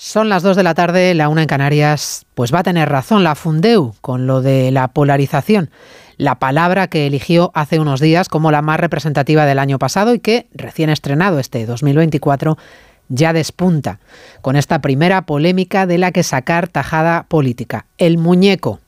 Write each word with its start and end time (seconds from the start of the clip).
Son 0.00 0.28
las 0.28 0.44
2 0.44 0.54
de 0.54 0.62
la 0.62 0.74
tarde, 0.74 1.12
la 1.12 1.28
una 1.28 1.42
en 1.42 1.48
Canarias. 1.48 2.24
Pues 2.36 2.54
va 2.54 2.60
a 2.60 2.62
tener 2.62 2.88
razón 2.88 3.24
la 3.24 3.34
Fundeu 3.34 3.94
con 4.00 4.28
lo 4.28 4.42
de 4.42 4.70
la 4.70 4.86
polarización, 4.86 5.70
la 6.18 6.36
palabra 6.36 6.86
que 6.86 7.08
eligió 7.08 7.50
hace 7.52 7.80
unos 7.80 7.98
días 7.98 8.28
como 8.28 8.52
la 8.52 8.62
más 8.62 8.78
representativa 8.78 9.44
del 9.44 9.58
año 9.58 9.80
pasado 9.80 10.14
y 10.14 10.20
que, 10.20 10.46
recién 10.54 10.88
estrenado 10.88 11.40
este 11.40 11.66
2024, 11.66 12.56
ya 13.08 13.32
despunta 13.32 13.98
con 14.40 14.54
esta 14.54 14.80
primera 14.80 15.22
polémica 15.22 15.84
de 15.84 15.98
la 15.98 16.12
que 16.12 16.22
sacar 16.22 16.68
tajada 16.68 17.24
política. 17.24 17.86
El 17.98 18.18
muñeco 18.18 18.78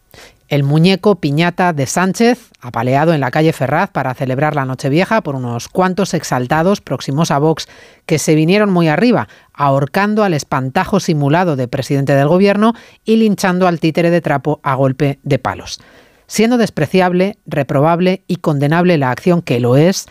el 0.50 0.64
muñeco 0.64 1.20
piñata 1.20 1.72
de 1.72 1.86
Sánchez, 1.86 2.50
apaleado 2.60 3.14
en 3.14 3.20
la 3.20 3.30
calle 3.30 3.52
Ferraz 3.52 3.88
para 3.90 4.14
celebrar 4.14 4.56
la 4.56 4.64
Nochevieja 4.64 5.22
por 5.22 5.36
unos 5.36 5.68
cuantos 5.68 6.12
exaltados 6.12 6.80
próximos 6.80 7.30
a 7.30 7.38
Vox 7.38 7.68
que 8.04 8.18
se 8.18 8.34
vinieron 8.34 8.68
muy 8.68 8.88
arriba, 8.88 9.28
ahorcando 9.54 10.24
al 10.24 10.34
espantajo 10.34 10.98
simulado 10.98 11.54
de 11.54 11.68
presidente 11.68 12.14
del 12.14 12.26
gobierno 12.26 12.74
y 13.04 13.16
linchando 13.16 13.68
al 13.68 13.78
títere 13.78 14.10
de 14.10 14.20
trapo 14.20 14.58
a 14.64 14.74
golpe 14.74 15.20
de 15.22 15.38
palos. 15.38 15.80
Siendo 16.26 16.58
despreciable, 16.58 17.38
reprobable 17.46 18.24
y 18.26 18.36
condenable 18.36 18.98
la 18.98 19.12
acción 19.12 19.42
que 19.42 19.60
lo 19.60 19.76
es, 19.76 20.06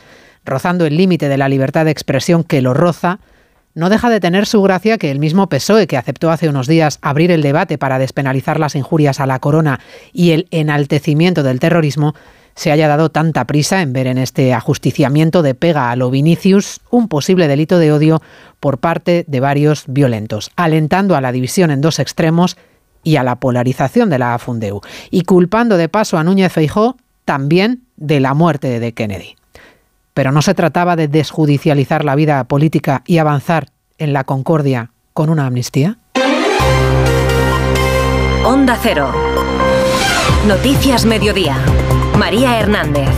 rozando 0.46 0.86
el 0.86 0.96
límite 0.96 1.28
de 1.28 1.38
la 1.38 1.50
libertad 1.50 1.84
de 1.84 1.92
expresión 1.92 2.46
que 2.46 2.62
lo 2.62 2.74
roza, 2.74 3.20
no 3.74 3.90
deja 3.90 4.10
de 4.10 4.20
tener 4.20 4.46
su 4.46 4.62
gracia 4.62 4.98
que 4.98 5.12
el 5.12 5.20
mismo 5.20 5.48
PSOE, 5.48 5.88
que 5.88 5.98
aceptó 5.98 6.32
hace 6.32 6.50
unos 6.50 6.68
días 6.68 7.00
abrir 7.02 7.32
el 7.32 7.42
debate 7.42 7.78
para 7.78 8.00
despenalizar 8.00 8.60
las 8.60 8.76
injurias 8.76 9.20
a 9.20 9.26
la 9.26 9.40
corona 9.40 9.80
y 10.12 10.32
el 10.32 10.48
enaltecimiento 10.52 11.44
del 11.44 11.60
terrorismo, 11.60 12.16
se 12.56 12.72
haya 12.72 12.90
dado 12.90 13.10
tanta 13.10 13.46
prisa 13.46 13.82
en 13.82 13.94
ver 13.94 14.08
en 14.08 14.18
este 14.18 14.54
ajusticiamiento 14.54 15.44
de 15.44 15.56
pega 15.56 15.92
a 15.92 15.96
lo 15.96 16.12
Vinicius 16.12 16.82
un 16.90 17.08
posible 17.08 17.48
delito 17.48 17.80
de 17.80 17.94
odio 17.94 18.22
por 18.60 18.80
parte 18.80 19.24
de 19.28 19.40
varios 19.40 19.86
violentos, 19.88 20.52
alentando 20.58 21.16
a 21.16 21.22
la 21.22 21.32
división 21.32 21.72
en 21.72 21.80
dos 21.80 22.00
extremos 22.00 22.58
y 23.02 23.16
a 23.16 23.24
la 23.24 23.38
polarización 23.38 24.10
de 24.10 24.20
la 24.20 24.38
Fundeu, 24.40 24.82
y 25.10 25.22
culpando 25.22 25.78
de 25.78 25.88
paso 25.88 26.18
a 26.18 26.24
Núñez 26.26 26.52
Feijó 26.52 26.98
también 27.24 27.84
de 27.96 28.20
la 28.20 28.34
muerte 28.34 28.82
de 28.82 28.94
Kennedy. 28.94 29.39
Pero 30.14 30.32
no 30.32 30.42
se 30.42 30.54
trataba 30.54 30.96
de 30.96 31.08
desjudicializar 31.08 32.04
la 32.04 32.16
vida 32.16 32.44
política 32.44 33.04
y 33.06 33.18
avanzar 33.18 33.68
en 33.98 34.14
la 34.14 34.24
concordia 34.24 34.92
con 35.14 35.30
una 35.30 35.46
amnistía. 35.46 35.98
Onda 38.46 38.78
Cero. 38.82 39.12
Noticias 40.48 41.06
Mediodía. 41.06 41.58
María 42.18 42.60
Hernández. 42.60 43.10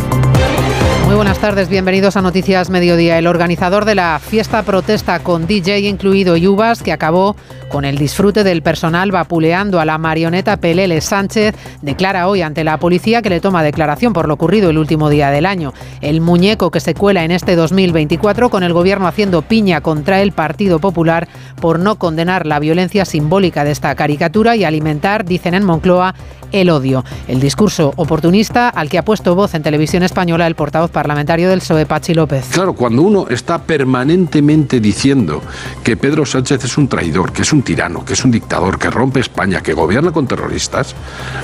Muy 1.06 1.16
buenas 1.16 1.40
tardes, 1.40 1.68
bienvenidos 1.68 2.16
a 2.16 2.22
Noticias 2.22 2.70
Mediodía. 2.70 3.18
El 3.18 3.28
organizador 3.28 3.86
de 3.86 3.96
la 3.96 4.20
fiesta 4.20 4.64
protesta 4.64 5.20
con 5.20 5.48
DJ 5.48 5.80
incluido 5.80 6.38
y 6.38 6.48
uvas, 6.48 6.82
que 6.84 6.92
acabó 6.94 7.36
con 7.70 7.86
el 7.86 7.98
disfrute 7.98 8.44
del 8.44 8.62
personal 8.62 9.12
vapuleando 9.12 9.80
a 9.80 9.86
la 9.86 9.98
marioneta 9.98 10.58
Pelele 10.58 11.02
Sánchez, 11.02 11.56
declara 11.82 12.28
hoy 12.28 12.42
ante 12.42 12.64
la 12.64 12.78
policía 12.78 13.22
que 13.22 13.30
le 13.30 13.40
toma 13.40 13.64
declaración 13.64 14.14
por 14.14 14.28
lo 14.28 14.36
ocurrido 14.36 14.70
el 14.70 14.78
último 14.78 15.10
día 15.10 15.32
del 15.32 15.46
año. 15.46 15.74
El 16.02 16.22
muñeco 16.22 16.70
que 16.70 16.80
se 16.80 16.94
cuela 16.94 17.24
en 17.24 17.32
este 17.32 17.56
2024 17.56 18.50
con 18.50 18.64
el 18.64 18.74
gobierno 18.74 19.08
haciendo 19.08 19.42
piña 19.42 19.82
contra 19.82 20.22
el 20.22 20.32
Partido 20.34 20.80
Popular 20.80 21.28
por 21.60 21.80
no 21.80 21.96
condenar 21.96 22.46
la 22.46 22.60
violencia 22.60 23.06
simbólica 23.06 23.64
de 23.64 23.72
esta 23.72 23.96
caricatura 23.96 24.56
y 24.56 24.64
alimentar, 24.64 25.26
dicen 25.26 25.54
en 25.54 25.64
Moncloa, 25.64 26.14
el 26.52 26.70
odio. 26.70 27.04
El 27.28 27.40
discurso 27.40 27.94
oportunista 27.96 28.70
al 28.70 28.90
que 28.90 28.98
ha 28.98 29.06
puesto 29.06 29.36
voz 29.36 29.54
en 29.54 29.64
televisión 29.64 30.04
española 30.04 30.48
el 30.48 30.56
portavoz 30.56 30.92
parlamentario 30.92 31.50
del 31.50 31.60
PSOE, 31.60 31.86
Pachi 31.86 32.14
López. 32.14 32.46
Claro, 32.52 32.74
cuando 32.74 33.02
uno 33.02 33.28
está 33.30 33.62
permanentemente 33.62 34.80
diciendo 34.80 35.42
que 35.84 35.98
Pedro 35.98 36.26
Sánchez 36.26 36.64
es 36.66 36.78
un 36.78 36.88
traidor, 36.88 37.32
que 37.32 37.42
es 37.44 37.54
un 37.54 37.62
tirano, 37.62 38.04
que 38.06 38.14
es 38.14 38.24
un 38.24 38.32
dictador, 38.32 38.78
que 38.78 38.90
rompe 38.90 39.20
España, 39.20 39.62
que 39.62 39.74
gobierna 39.74 40.12
con 40.12 40.28
terroristas, 40.28 40.96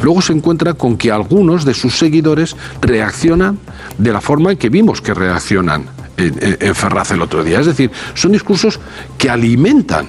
luego 0.01 0.21
se 0.21 0.33
encuentra 0.33 0.73
con 0.73 0.97
que 0.97 1.11
algunos 1.11 1.65
de 1.65 1.73
sus 1.73 1.97
seguidores 1.97 2.55
reaccionan 2.81 3.59
de 3.97 4.13
la 4.13 4.21
forma 4.21 4.51
en 4.51 4.57
que 4.57 4.69
vimos 4.69 5.01
que 5.01 5.13
reaccionan 5.13 5.85
en, 6.17 6.57
en 6.59 6.75
Ferraz 6.75 7.11
el 7.11 7.21
otro 7.21 7.43
día. 7.43 7.59
Es 7.59 7.65
decir, 7.65 7.91
son 8.13 8.31
discursos 8.31 8.79
que 9.17 9.29
alimentan 9.29 10.07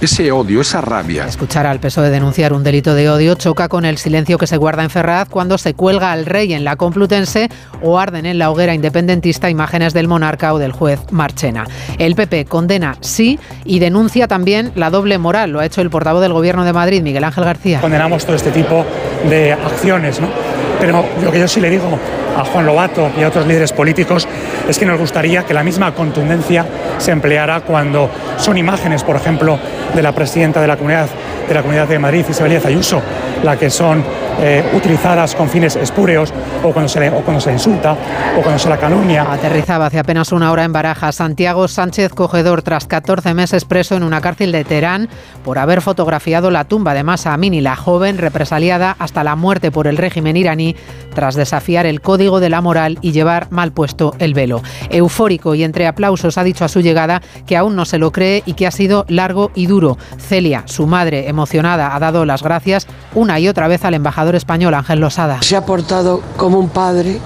ese 0.00 0.30
odio, 0.30 0.60
esa 0.60 0.80
rabia. 0.80 1.26
Escuchar 1.26 1.66
al 1.66 1.80
PSOE 1.80 2.10
denunciar 2.10 2.52
un 2.52 2.62
delito 2.62 2.94
de 2.94 3.08
odio 3.08 3.34
choca 3.34 3.68
con 3.68 3.84
el 3.84 3.98
silencio 3.98 4.38
que 4.38 4.46
se 4.46 4.56
guarda 4.56 4.82
en 4.82 4.90
Ferraz 4.90 5.28
cuando 5.28 5.58
se 5.58 5.74
cuelga 5.74 6.12
al 6.12 6.26
rey 6.26 6.52
en 6.52 6.64
la 6.64 6.76
Complutense 6.76 7.48
o 7.82 7.98
arden 7.98 8.26
en 8.26 8.38
la 8.38 8.50
hoguera 8.50 8.74
independentista 8.74 9.48
imágenes 9.48 9.94
del 9.94 10.08
monarca 10.08 10.52
o 10.52 10.58
del 10.58 10.72
juez 10.72 11.00
Marchena. 11.10 11.66
El 11.98 12.14
PP 12.14 12.44
condena 12.44 12.96
sí 13.00 13.38
y 13.64 13.78
denuncia 13.78 14.28
también 14.28 14.72
la 14.74 14.90
doble 14.90 15.18
moral. 15.18 15.50
Lo 15.50 15.60
ha 15.60 15.66
hecho 15.66 15.80
el 15.80 15.90
portavoz 15.90 16.22
del 16.22 16.32
Gobierno 16.32 16.64
de 16.64 16.72
Madrid, 16.72 17.02
Miguel 17.02 17.24
Ángel 17.24 17.44
García. 17.44 17.80
Condenamos 17.80 18.24
todo 18.24 18.36
este 18.36 18.50
tipo 18.50 18.84
de 19.28 19.52
acciones, 19.52 20.20
¿no? 20.20 20.55
Pero 20.80 21.04
lo 21.22 21.32
que 21.32 21.40
yo 21.40 21.48
sí 21.48 21.60
le 21.60 21.70
digo 21.70 21.98
a 22.36 22.44
Juan 22.44 22.66
Lobato 22.66 23.10
y 23.16 23.22
a 23.22 23.28
otros 23.28 23.46
líderes 23.46 23.72
políticos 23.72 24.28
es 24.68 24.78
que 24.78 24.86
nos 24.86 24.98
gustaría 24.98 25.44
que 25.44 25.54
la 25.54 25.62
misma 25.62 25.94
contundencia 25.94 26.66
se 26.98 27.10
empleara 27.10 27.60
cuando 27.60 28.10
son 28.36 28.58
imágenes, 28.58 29.02
por 29.02 29.16
ejemplo, 29.16 29.58
de 29.94 30.02
la 30.02 30.12
presidenta 30.12 30.60
de 30.60 30.66
la 30.66 30.76
Comunidad 30.76 31.08
de, 31.48 31.54
la 31.54 31.62
Comunidad 31.62 31.88
de 31.88 31.98
Madrid, 31.98 32.24
Isabel 32.28 32.52
Díaz 32.52 32.66
Ayuso, 32.66 33.00
la 33.42 33.56
que 33.56 33.70
son 33.70 34.04
eh, 34.40 34.64
utilizadas 34.74 35.34
con 35.34 35.48
fines 35.48 35.76
espúreos 35.76 36.32
o 36.62 36.72
cuando, 36.72 36.88
se 36.88 37.00
le, 37.00 37.08
o 37.08 37.22
cuando 37.22 37.40
se 37.40 37.52
insulta 37.52 37.96
o 38.38 38.42
cuando 38.42 38.58
se 38.58 38.68
la 38.68 38.76
calumnia. 38.76 39.26
Aterrizaba 39.30 39.86
hace 39.86 39.98
apenas 39.98 40.32
una 40.32 40.52
hora 40.52 40.64
en 40.64 40.72
Baraja 40.72 41.12
Santiago 41.12 41.68
Sánchez 41.68 42.12
Cogedor 42.12 42.62
tras 42.62 42.86
14 42.86 43.32
meses 43.34 43.64
preso 43.64 43.96
en 43.96 44.02
una 44.02 44.20
cárcel 44.20 44.52
de 44.52 44.64
Teherán 44.64 45.08
por 45.44 45.58
haber 45.58 45.80
fotografiado 45.80 46.50
la 46.50 46.64
tumba 46.64 46.92
de 46.92 47.02
Masa 47.02 47.32
Amini, 47.32 47.60
la 47.60 47.76
joven 47.76 48.18
represaliada 48.18 48.96
hasta 48.98 49.24
la 49.24 49.36
muerte 49.36 49.70
por 49.70 49.86
el 49.86 49.96
régimen 49.96 50.36
iraní 50.36 50.76
tras 51.14 51.34
desafiar 51.34 51.86
el 51.86 52.02
código 52.02 52.40
de 52.40 52.50
la 52.50 52.60
moral 52.60 52.98
y 53.00 53.12
llevar 53.12 53.50
mal 53.50 53.72
puesto 53.72 54.14
el 54.18 54.34
velo. 54.34 54.62
Eufórico 54.90 55.54
y 55.54 55.64
entre 55.64 55.86
aplausos 55.86 56.36
ha 56.36 56.44
dicho 56.44 56.64
a 56.64 56.68
su 56.68 56.80
llegada 56.80 57.22
que 57.46 57.56
aún 57.56 57.74
no 57.74 57.84
se 57.84 57.98
lo 57.98 58.12
cree 58.12 58.42
y 58.44 58.52
que 58.52 58.66
ha 58.66 58.70
sido 58.70 59.06
largo 59.08 59.50
y 59.54 59.66
duro. 59.66 59.96
Celia, 60.18 60.64
su 60.66 60.86
madre, 60.86 61.28
emocionada, 61.28 61.94
ha 61.94 62.00
dado 62.00 62.26
las 62.26 62.42
gracias 62.42 62.86
una 63.14 63.38
y 63.38 63.48
otra 63.48 63.68
vez 63.68 63.84
al 63.84 63.94
embajador 63.94 64.25
español 64.34 64.74
Ángel 64.74 65.00
Losada. 65.00 65.38
Se 65.42 65.56
ha 65.56 65.64
portado 65.64 66.20
como 66.36 66.58
un 66.58 66.68
padre, 66.68 67.18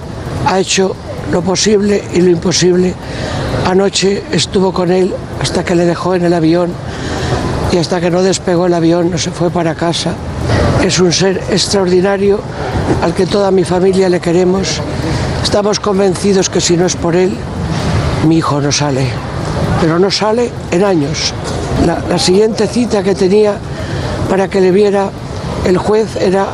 ha 0.45 0.59
hecho 0.59 0.95
lo 1.31 1.41
posible 1.41 2.03
y 2.13 2.21
lo 2.21 2.29
imposible. 2.29 2.93
Anoche 3.65 4.23
estuvo 4.31 4.73
con 4.73 4.91
él 4.91 5.13
hasta 5.41 5.63
que 5.63 5.75
le 5.75 5.85
dejó 5.85 6.15
en 6.15 6.25
el 6.25 6.33
avión 6.33 6.71
y 7.71 7.77
hasta 7.77 8.01
que 8.01 8.11
no 8.11 8.21
despegó 8.21 8.65
el 8.65 8.73
avión 8.73 9.11
no 9.11 9.17
se 9.17 9.31
fue 9.31 9.49
para 9.49 9.75
casa. 9.75 10.13
Es 10.83 10.99
un 10.99 11.11
ser 11.11 11.37
extraordinario 11.49 12.39
al 13.01 13.13
que 13.13 13.25
toda 13.25 13.51
mi 13.51 13.63
familia 13.63 14.09
le 14.09 14.19
queremos. 14.19 14.81
Estamos 15.43 15.79
convencidos 15.79 16.49
que 16.49 16.59
si 16.59 16.75
no 16.75 16.85
es 16.85 16.95
por 16.95 17.15
él, 17.15 17.33
mi 18.27 18.37
hijo 18.37 18.59
no 18.59 18.71
sale. 18.71 19.07
Pero 19.79 19.99
no 19.99 20.11
sale 20.11 20.51
en 20.71 20.83
años. 20.83 21.33
La, 21.85 21.99
la 22.09 22.19
siguiente 22.19 22.67
cita 22.67 23.03
que 23.03 23.15
tenía 23.15 23.55
para 24.29 24.47
que 24.47 24.61
le 24.61 24.71
viera 24.71 25.09
el 25.65 25.77
juez 25.77 26.15
era 26.17 26.47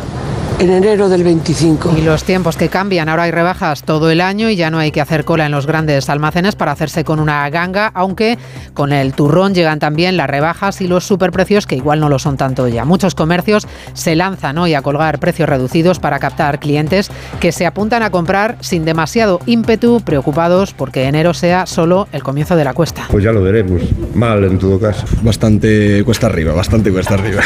en 0.60 0.72
enero 0.72 1.08
del 1.08 1.24
25. 1.24 1.94
Y 1.98 2.02
los 2.02 2.24
tiempos 2.24 2.58
que 2.58 2.68
cambian, 2.68 3.10
ahora 3.10 3.24
hay 3.24 3.32
rebajas 3.32 3.84
todo 3.84 4.10
el 4.10 4.22
año 4.22 4.50
y 4.50 4.56
ya 4.56 4.72
no 4.72 4.80
hay 4.80 4.92
que 4.92 5.02
hacer 5.02 5.24
cola 5.24 5.46
en 5.46 5.52
los 5.52 5.68
grandes 5.68 6.10
almacenes 6.10 6.56
para 6.56 6.72
hacerse 6.72 7.04
con 7.04 7.20
una 7.20 7.48
ganga, 7.52 7.92
aunque 7.94 8.40
con 8.74 8.92
el 8.92 9.14
turrón 9.14 9.54
llegan 9.54 9.78
también 9.78 10.18
las 10.18 10.28
rebajas 10.28 10.82
y 10.82 10.88
los 10.88 11.06
superprecios 11.06 11.68
que 11.68 11.76
igual 11.76 12.00
no 12.00 12.10
lo 12.10 12.18
son 12.18 12.38
tanto 12.38 12.68
ya. 12.68 12.86
Muchos 12.86 13.14
comercios 13.14 13.68
se 13.94 14.16
lanzan 14.16 14.58
hoy 14.58 14.74
a 14.74 14.82
colgar 14.82 15.20
precios 15.20 15.48
reducidos 15.48 16.00
para 16.00 16.18
captar 16.18 16.60
clientes 16.60 17.12
que 17.40 17.52
se 17.52 17.68
apuntan 17.68 18.02
a 18.02 18.10
comprar 18.10 18.58
sin 18.62 18.84
demasiado 18.84 19.40
ímpetu, 19.46 20.02
preocupados 20.02 20.74
porque 20.74 21.04
enero 21.04 21.36
sea 21.36 21.68
solo 21.68 22.08
el 22.12 22.24
comienzo 22.24 22.56
de 22.56 22.64
la 22.64 22.74
cuesta. 22.74 23.06
Pues 23.12 23.24
ya 23.24 23.32
lo 23.32 23.44
veremos. 23.44 23.84
Mal 24.16 24.44
en 24.44 24.58
todo 24.58 24.80
caso. 24.80 25.06
Bastante 25.22 26.04
cuesta 26.04 26.26
arriba, 26.26 26.54
bastante 26.54 26.92
cuesta 26.92 27.14
arriba. 27.14 27.44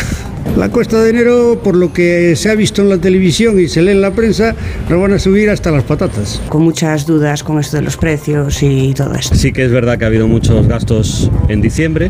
La 0.58 0.70
cuesta 0.70 1.02
de 1.02 1.10
enero, 1.10 1.62
por 1.64 1.76
lo 1.76 1.94
que 1.94 2.36
se 2.36 2.50
ha 2.50 2.56
visto 2.56 2.82
en 2.82 2.90
la 2.90 2.98
televisión 3.02 3.60
y 3.60 3.68
se 3.68 3.82
lee 3.82 3.92
en 3.92 4.02
la 4.02 4.12
prensa, 4.12 4.56
nos 4.90 5.02
van 5.02 5.14
a 5.14 5.20
subir 5.20 5.50
hasta 5.50 5.72
las 5.72 5.84
patatas. 5.84 6.42
Con 6.50 6.64
muchas 6.64 7.06
dudas 7.06 7.44
con 7.44 7.60
esto 7.60 7.78
de 7.78 7.84
los 7.84 7.98
precios 7.98 8.62
y 8.64 8.94
todo 8.94 9.14
esto. 9.16 9.36
Sí 9.36 9.52
que 9.52 9.66
es 9.66 9.72
verdad 9.72 9.98
que 9.98 10.06
ha 10.06 10.08
habido 10.08 10.28
muchos 10.28 10.68
gastos 10.68 11.30
en 11.50 11.62
diciembre, 11.62 12.10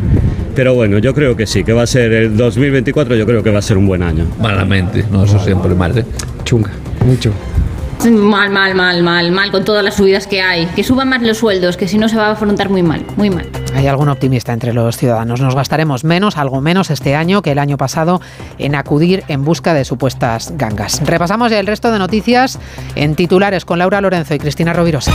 pero 0.54 0.74
bueno, 0.74 0.98
yo 0.98 1.14
creo 1.14 1.36
que 1.36 1.46
sí, 1.46 1.64
que 1.64 1.72
va 1.72 1.82
a 1.82 1.86
ser 1.86 2.12
el 2.12 2.36
2024, 2.36 3.16
yo 3.16 3.26
creo 3.26 3.42
que 3.42 3.50
va 3.50 3.58
a 3.58 3.62
ser 3.62 3.78
un 3.78 3.86
buen 3.86 4.02
año. 4.02 4.26
Malamente, 4.40 5.04
no, 5.10 5.24
eso 5.24 5.42
siempre 5.42 5.74
mal, 5.74 5.96
¿eh? 5.98 6.04
Chunga, 6.44 6.70
mucho. 7.06 7.32
Mal, 8.10 8.50
mal, 8.50 8.74
mal, 8.74 9.00
mal, 9.04 9.30
mal 9.30 9.52
con 9.52 9.64
todas 9.64 9.84
las 9.84 9.94
subidas 9.94 10.26
que 10.26 10.42
hay. 10.42 10.66
Que 10.66 10.82
suban 10.82 11.08
más 11.08 11.22
los 11.22 11.38
sueldos, 11.38 11.76
que 11.76 11.86
si 11.86 11.98
no 11.98 12.08
se 12.08 12.16
va 12.16 12.26
a 12.26 12.30
afrontar 12.32 12.68
muy 12.68 12.82
mal, 12.82 13.04
muy 13.16 13.30
mal. 13.30 13.48
Hay 13.76 13.86
algún 13.86 14.08
optimista 14.08 14.52
entre 14.52 14.72
los 14.72 14.96
ciudadanos. 14.96 15.40
Nos 15.40 15.54
gastaremos 15.54 16.02
menos, 16.02 16.36
algo 16.36 16.60
menos 16.60 16.90
este 16.90 17.14
año 17.14 17.42
que 17.42 17.52
el 17.52 17.60
año 17.60 17.76
pasado 17.76 18.20
en 18.58 18.74
acudir 18.74 19.22
en 19.28 19.44
busca 19.44 19.72
de 19.72 19.84
supuestas 19.84 20.52
gangas. 20.56 21.00
Repasamos 21.04 21.52
el 21.52 21.66
resto 21.66 21.92
de 21.92 22.00
noticias 22.00 22.58
en 22.96 23.14
titulares 23.14 23.64
con 23.64 23.78
Laura 23.78 24.00
Lorenzo 24.00 24.34
y 24.34 24.38
Cristina 24.38 24.72
Rovirosa. 24.72 25.12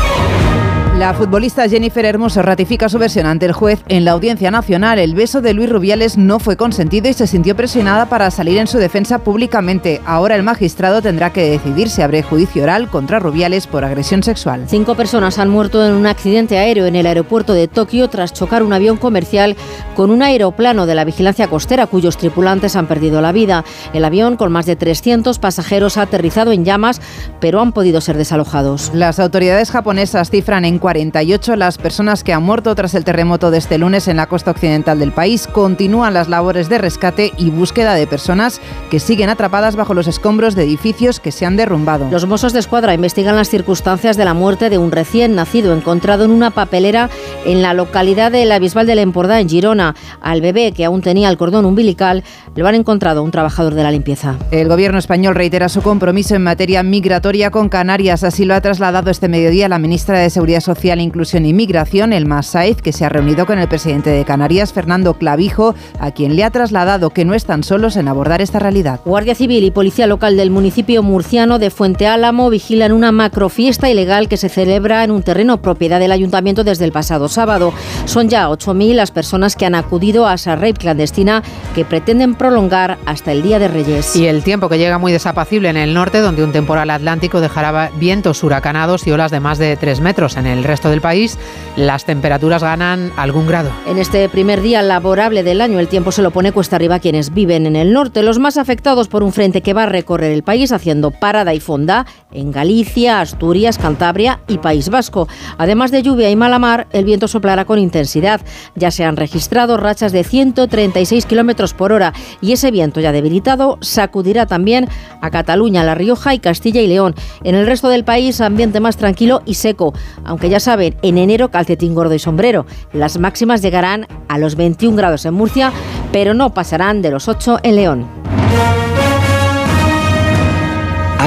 La 0.97 1.13
futbolista 1.13 1.69
Jennifer 1.69 2.03
Hermoso 2.05 2.41
ratifica 2.41 2.89
su 2.89 2.97
versión 2.97 3.27
ante 3.27 3.45
el 3.45 3.51
juez 3.51 3.83
en 3.87 4.03
la 4.03 4.13
Audiencia 4.13 4.49
Nacional. 4.49 4.97
El 4.97 5.13
beso 5.13 5.41
de 5.41 5.53
Luis 5.53 5.69
Rubiales 5.69 6.17
no 6.17 6.39
fue 6.39 6.57
consentido 6.57 7.07
y 7.07 7.13
se 7.13 7.27
sintió 7.27 7.55
presionada 7.55 8.07
para 8.07 8.31
salir 8.31 8.57
en 8.57 8.65
su 8.65 8.79
defensa 8.79 9.19
públicamente. 9.19 10.01
Ahora 10.07 10.35
el 10.35 10.41
magistrado 10.41 11.03
tendrá 11.03 11.31
que 11.31 11.51
decidir 11.51 11.91
si 11.91 12.01
abre 12.01 12.23
juicio 12.23 12.63
oral 12.63 12.89
contra 12.89 13.19
Rubiales 13.19 13.67
por 13.67 13.85
agresión 13.85 14.23
sexual. 14.23 14.63
Cinco 14.67 14.95
personas 14.95 15.37
han 15.37 15.49
muerto 15.49 15.85
en 15.85 15.93
un 15.93 16.07
accidente 16.07 16.57
aéreo 16.57 16.87
en 16.87 16.95
el 16.95 17.05
aeropuerto 17.05 17.53
de 17.53 17.67
Tokio 17.67 18.07
tras 18.09 18.33
chocar 18.33 18.63
un 18.63 18.73
avión 18.73 18.97
comercial 18.97 19.55
con 19.95 20.09
un 20.09 20.23
aeroplano 20.23 20.87
de 20.87 20.95
la 20.95 21.05
vigilancia 21.05 21.47
costera 21.47 21.85
cuyos 21.85 22.17
tripulantes 22.17 22.75
han 22.75 22.87
perdido 22.87 23.21
la 23.21 23.33
vida. 23.33 23.63
El 23.93 24.03
avión 24.03 24.35
con 24.35 24.51
más 24.51 24.65
de 24.65 24.75
300 24.75 25.37
pasajeros 25.37 25.97
ha 25.97 26.01
aterrizado 26.01 26.51
en 26.53 26.65
llamas, 26.65 27.01
pero 27.39 27.61
han 27.61 27.71
podido 27.71 28.01
ser 28.01 28.17
desalojados. 28.17 28.89
Las 28.95 29.19
autoridades 29.19 29.69
japonesas 29.69 30.31
cifran 30.31 30.65
en 30.65 30.79
48 30.87 31.57
las 31.57 31.77
personas 31.77 32.23
que 32.23 32.31
han 32.31 32.43
muerto 32.43 32.73
tras 32.73 32.95
el 32.95 33.03
terremoto 33.03 33.51
de 33.51 33.57
este 33.57 33.77
lunes 33.77 34.07
en 34.07 34.15
la 34.15 34.27
costa 34.27 34.51
occidental 34.51 34.99
del 34.99 35.11
país. 35.11 35.45
Continúan 35.45 36.13
las 36.13 36.29
labores 36.29 36.69
de 36.69 36.77
rescate 36.77 37.33
y 37.37 37.49
búsqueda 37.49 37.93
de 37.93 38.07
personas 38.07 38.61
que 38.89 39.01
siguen 39.01 39.29
atrapadas 39.29 39.75
bajo 39.75 39.93
los 39.93 40.07
escombros 40.07 40.55
de 40.55 40.63
edificios 40.63 41.19
que 41.19 41.33
se 41.33 41.45
han 41.45 41.57
derrumbado. 41.57 42.07
Los 42.09 42.25
Mossos 42.25 42.53
de 42.53 42.59
Escuadra 42.59 42.93
investigan 42.93 43.35
las 43.35 43.49
circunstancias 43.49 44.15
de 44.15 44.23
la 44.23 44.33
muerte 44.33 44.69
de 44.69 44.77
un 44.77 44.93
recién 44.93 45.35
nacido 45.35 45.75
encontrado 45.75 46.23
en 46.23 46.31
una 46.31 46.51
papelera 46.51 47.09
en 47.45 47.61
la 47.61 47.73
localidad 47.73 48.31
de 48.31 48.45
La 48.45 48.57
Bisbal 48.57 48.87
del 48.87 48.99
Empordà, 48.99 49.41
en 49.41 49.49
Girona. 49.49 49.93
Al 50.21 50.39
bebé, 50.39 50.71
que 50.71 50.85
aún 50.85 51.01
tenía 51.01 51.27
el 51.27 51.37
cordón 51.37 51.65
umbilical, 51.65 52.23
lo 52.55 52.65
han 52.65 52.75
encontrado 52.75 53.23
un 53.23 53.31
trabajador 53.31 53.73
de 53.73 53.83
la 53.83 53.91
limpieza. 53.91 54.37
El 54.51 54.69
gobierno 54.69 54.99
español 54.99 55.35
reitera 55.35 55.67
su 55.67 55.81
compromiso 55.81 56.33
en 56.33 56.43
materia 56.43 56.81
migratoria 56.81 57.51
con 57.51 57.67
Canarias. 57.67 58.23
Así 58.23 58.45
lo 58.45 58.55
ha 58.55 58.61
trasladado 58.61 59.11
este 59.11 59.27
mediodía 59.27 59.67
la 59.67 59.79
ministra 59.79 60.19
de 60.19 60.29
Seguridad 60.29 60.61
Social 60.61 60.76
Social, 60.77 61.01
Inclusión 61.01 61.43
y 61.47 61.53
Migración, 61.53 62.13
el 62.13 62.27
Saiz, 62.43 62.83
que 62.83 62.93
se 62.93 63.03
ha 63.03 63.09
reunido 63.09 63.47
con 63.47 63.57
el 63.57 63.67
presidente 63.67 64.11
de 64.11 64.23
Canarias, 64.25 64.73
Fernando 64.73 65.15
Clavijo, 65.15 65.73
a 65.99 66.11
quien 66.11 66.35
le 66.35 66.43
ha 66.43 66.51
trasladado 66.51 67.09
que 67.09 67.25
no 67.25 67.33
están 67.33 67.63
solos 67.63 67.95
en 67.95 68.07
abordar 68.07 68.43
esta 68.43 68.59
realidad. 68.59 68.99
Guardia 69.03 69.33
Civil 69.33 69.63
y 69.63 69.71
Policía 69.71 70.05
Local 70.05 70.37
del 70.37 70.51
municipio 70.51 71.01
murciano 71.01 71.57
de 71.57 71.71
Fuente 71.71 72.05
Álamo 72.05 72.51
vigilan 72.51 72.91
una 72.91 73.11
macrofiesta 73.11 73.89
ilegal 73.89 74.29
que 74.29 74.37
se 74.37 74.49
celebra 74.49 75.03
en 75.03 75.09
un 75.09 75.23
terreno 75.23 75.63
propiedad 75.63 75.99
del 75.99 76.11
ayuntamiento 76.11 76.63
desde 76.63 76.85
el 76.85 76.91
pasado 76.91 77.27
sábado. 77.27 77.73
Son 78.05 78.29
ya 78.29 78.47
8.000 78.47 78.93
las 78.93 79.09
personas 79.09 79.55
que 79.55 79.65
han 79.65 79.73
acudido 79.73 80.27
a 80.27 80.35
esa 80.35 80.55
raid 80.55 80.75
clandestina 80.75 81.41
que 81.73 81.85
pretenden 81.85 82.35
prolongar 82.35 82.99
hasta 83.07 83.31
el 83.31 83.41
Día 83.41 83.57
de 83.57 83.67
Reyes. 83.67 84.15
Y 84.15 84.27
el 84.27 84.43
tiempo 84.43 84.69
que 84.69 84.77
llega 84.77 84.99
muy 84.99 85.11
desapacible 85.11 85.69
en 85.69 85.77
el 85.77 85.95
norte, 85.95 86.19
donde 86.19 86.43
un 86.43 86.51
temporal 86.51 86.91
atlántico 86.91 87.41
dejará 87.41 87.89
vientos 87.99 88.43
huracanados 88.43 89.07
y 89.07 89.11
olas 89.11 89.31
de 89.31 89.39
más 89.39 89.57
de 89.57 89.75
3 89.75 90.01
metros 90.01 90.37
en 90.37 90.45
el 90.45 90.66
resto 90.67 90.89
del 90.89 91.01
país, 91.01 91.37
las 91.75 92.05
temperaturas 92.05 92.61
ganan 92.61 93.11
algún 93.17 93.47
grado. 93.47 93.71
En 93.87 93.97
este 93.97 94.27
primer 94.29 94.61
día 94.61 94.81
laborable 94.81 95.43
del 95.43 95.61
año, 95.61 95.79
el 95.79 95.87
tiempo 95.87 96.11
se 96.11 96.21
lo 96.21 96.31
pone 96.31 96.51
cuesta 96.51 96.75
arriba 96.75 96.95
a 96.95 96.99
quienes 96.99 97.33
viven 97.33 97.65
en 97.65 97.75
el 97.75 97.93
norte, 97.93 98.21
los 98.23 98.39
más 98.39 98.57
afectados 98.57 99.07
por 99.07 99.23
un 99.23 99.33
frente 99.33 99.61
que 99.61 99.73
va 99.73 99.83
a 99.83 99.87
recorrer 99.87 100.31
el 100.31 100.43
país 100.43 100.71
haciendo 100.71 101.11
parada 101.11 101.53
y 101.53 101.59
fonda 101.59 102.05
en 102.31 102.51
Galicia, 102.51 103.21
Asturias, 103.21 103.77
Cantabria 103.77 104.41
y 104.47 104.57
País 104.57 104.89
Vasco. 104.89 105.27
Además 105.57 105.91
de 105.91 106.03
lluvia 106.03 106.29
y 106.29 106.35
mala 106.35 106.59
mar, 106.59 106.87
el 106.91 107.05
viento 107.05 107.27
soplará 107.27 107.65
con 107.65 107.79
intensidad. 107.79 108.41
Ya 108.75 108.91
se 108.91 109.03
han 109.03 109.17
registrado 109.17 109.77
rachas 109.77 110.11
de 110.11 110.23
136 110.23 111.25
kilómetros 111.25 111.73
por 111.73 111.91
hora 111.91 112.13
y 112.41 112.51
ese 112.51 112.71
viento 112.71 112.99
ya 112.99 113.11
debilitado 113.11 113.77
sacudirá 113.81 114.45
también 114.45 114.87
a 115.21 115.29
Cataluña, 115.29 115.83
La 115.83 115.95
Rioja 115.95 116.33
y 116.33 116.39
Castilla 116.39 116.81
y 116.81 116.87
León. 116.87 117.15
En 117.43 117.55
el 117.55 117.65
resto 117.65 117.89
del 117.89 118.03
país, 118.03 118.41
ambiente 118.41 118.79
más 118.79 118.97
tranquilo 118.97 119.41
y 119.45 119.55
seco, 119.55 119.93
aunque 120.23 120.49
ya 120.49 120.56
ya 120.57 120.59
saben, 120.59 120.95
en 121.03 121.19
enero 121.19 121.51
calcetín 121.51 121.93
gordo 121.93 122.15
y 122.15 122.19
sombrero. 122.19 122.65
Las 122.91 123.19
máximas 123.19 123.61
llegarán 123.61 124.07
a 124.27 124.39
los 124.39 124.55
21 124.55 124.97
grados 124.97 125.23
en 125.25 125.35
Murcia, 125.35 125.71
pero 126.11 126.33
no 126.33 126.55
pasarán 126.55 127.03
de 127.03 127.11
los 127.11 127.27
8 127.27 127.59
en 127.61 127.75
León. 127.75 128.07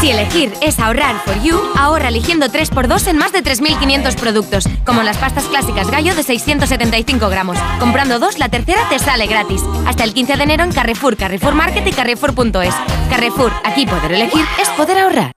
Si 0.00 0.10
elegir 0.10 0.52
es 0.60 0.78
ahorrar 0.78 1.16
for 1.24 1.42
you, 1.42 1.58
ahorra 1.78 2.08
eligiendo 2.08 2.46
3x2 2.46 3.08
en 3.08 3.16
más 3.16 3.32
de 3.32 3.42
3.500 3.42 4.14
productos, 4.16 4.68
como 4.84 5.02
las 5.02 5.16
pastas 5.16 5.44
clásicas 5.44 5.90
gallo 5.90 6.14
de 6.14 6.22
675 6.22 7.28
gramos. 7.30 7.56
Comprando 7.80 8.18
dos, 8.18 8.38
la 8.38 8.50
tercera 8.50 8.82
te 8.90 8.98
sale 8.98 9.26
gratis. 9.26 9.62
Hasta 9.86 10.04
el 10.04 10.12
15 10.12 10.36
de 10.36 10.42
enero 10.42 10.64
en 10.64 10.72
Carrefour, 10.72 11.16
Carrefour 11.16 11.54
Market 11.54 11.86
y 11.86 11.92
Carrefour.es. 11.92 12.74
Carrefour, 13.08 13.52
aquí 13.64 13.86
poder 13.86 14.12
elegir 14.12 14.44
es 14.60 14.68
poder 14.70 14.98
ahorrar. 14.98 15.32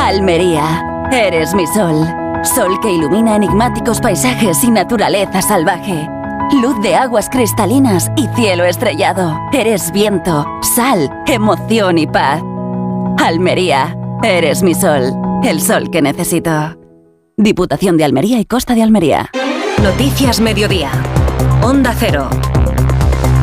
Almería, 0.00 0.84
eres 1.12 1.54
mi 1.54 1.66
sol. 1.68 2.06
Sol 2.42 2.80
que 2.80 2.90
ilumina 2.90 3.36
enigmáticos 3.36 4.00
paisajes 4.00 4.64
y 4.64 4.70
naturaleza 4.70 5.40
salvaje. 5.40 6.08
Luz 6.60 6.80
de 6.82 6.96
aguas 6.96 7.30
cristalinas 7.30 8.10
y 8.16 8.26
cielo 8.34 8.64
estrellado. 8.64 9.38
Eres 9.52 9.92
viento, 9.92 10.46
sal, 10.62 11.08
emoción 11.26 11.96
y 11.98 12.08
paz. 12.08 12.42
Almería, 13.22 13.94
eres 14.22 14.62
mi 14.62 14.74
sol, 14.74 15.12
el 15.44 15.60
sol 15.60 15.90
que 15.90 16.00
necesito. 16.00 16.78
Diputación 17.36 17.98
de 17.98 18.04
Almería 18.04 18.40
y 18.40 18.46
Costa 18.46 18.74
de 18.74 18.82
Almería. 18.82 19.30
Noticias 19.82 20.40
Mediodía. 20.40 20.90
Onda 21.62 21.94
Cero. 21.98 22.30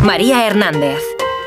María 0.03 0.47
Hernández. 0.47 0.97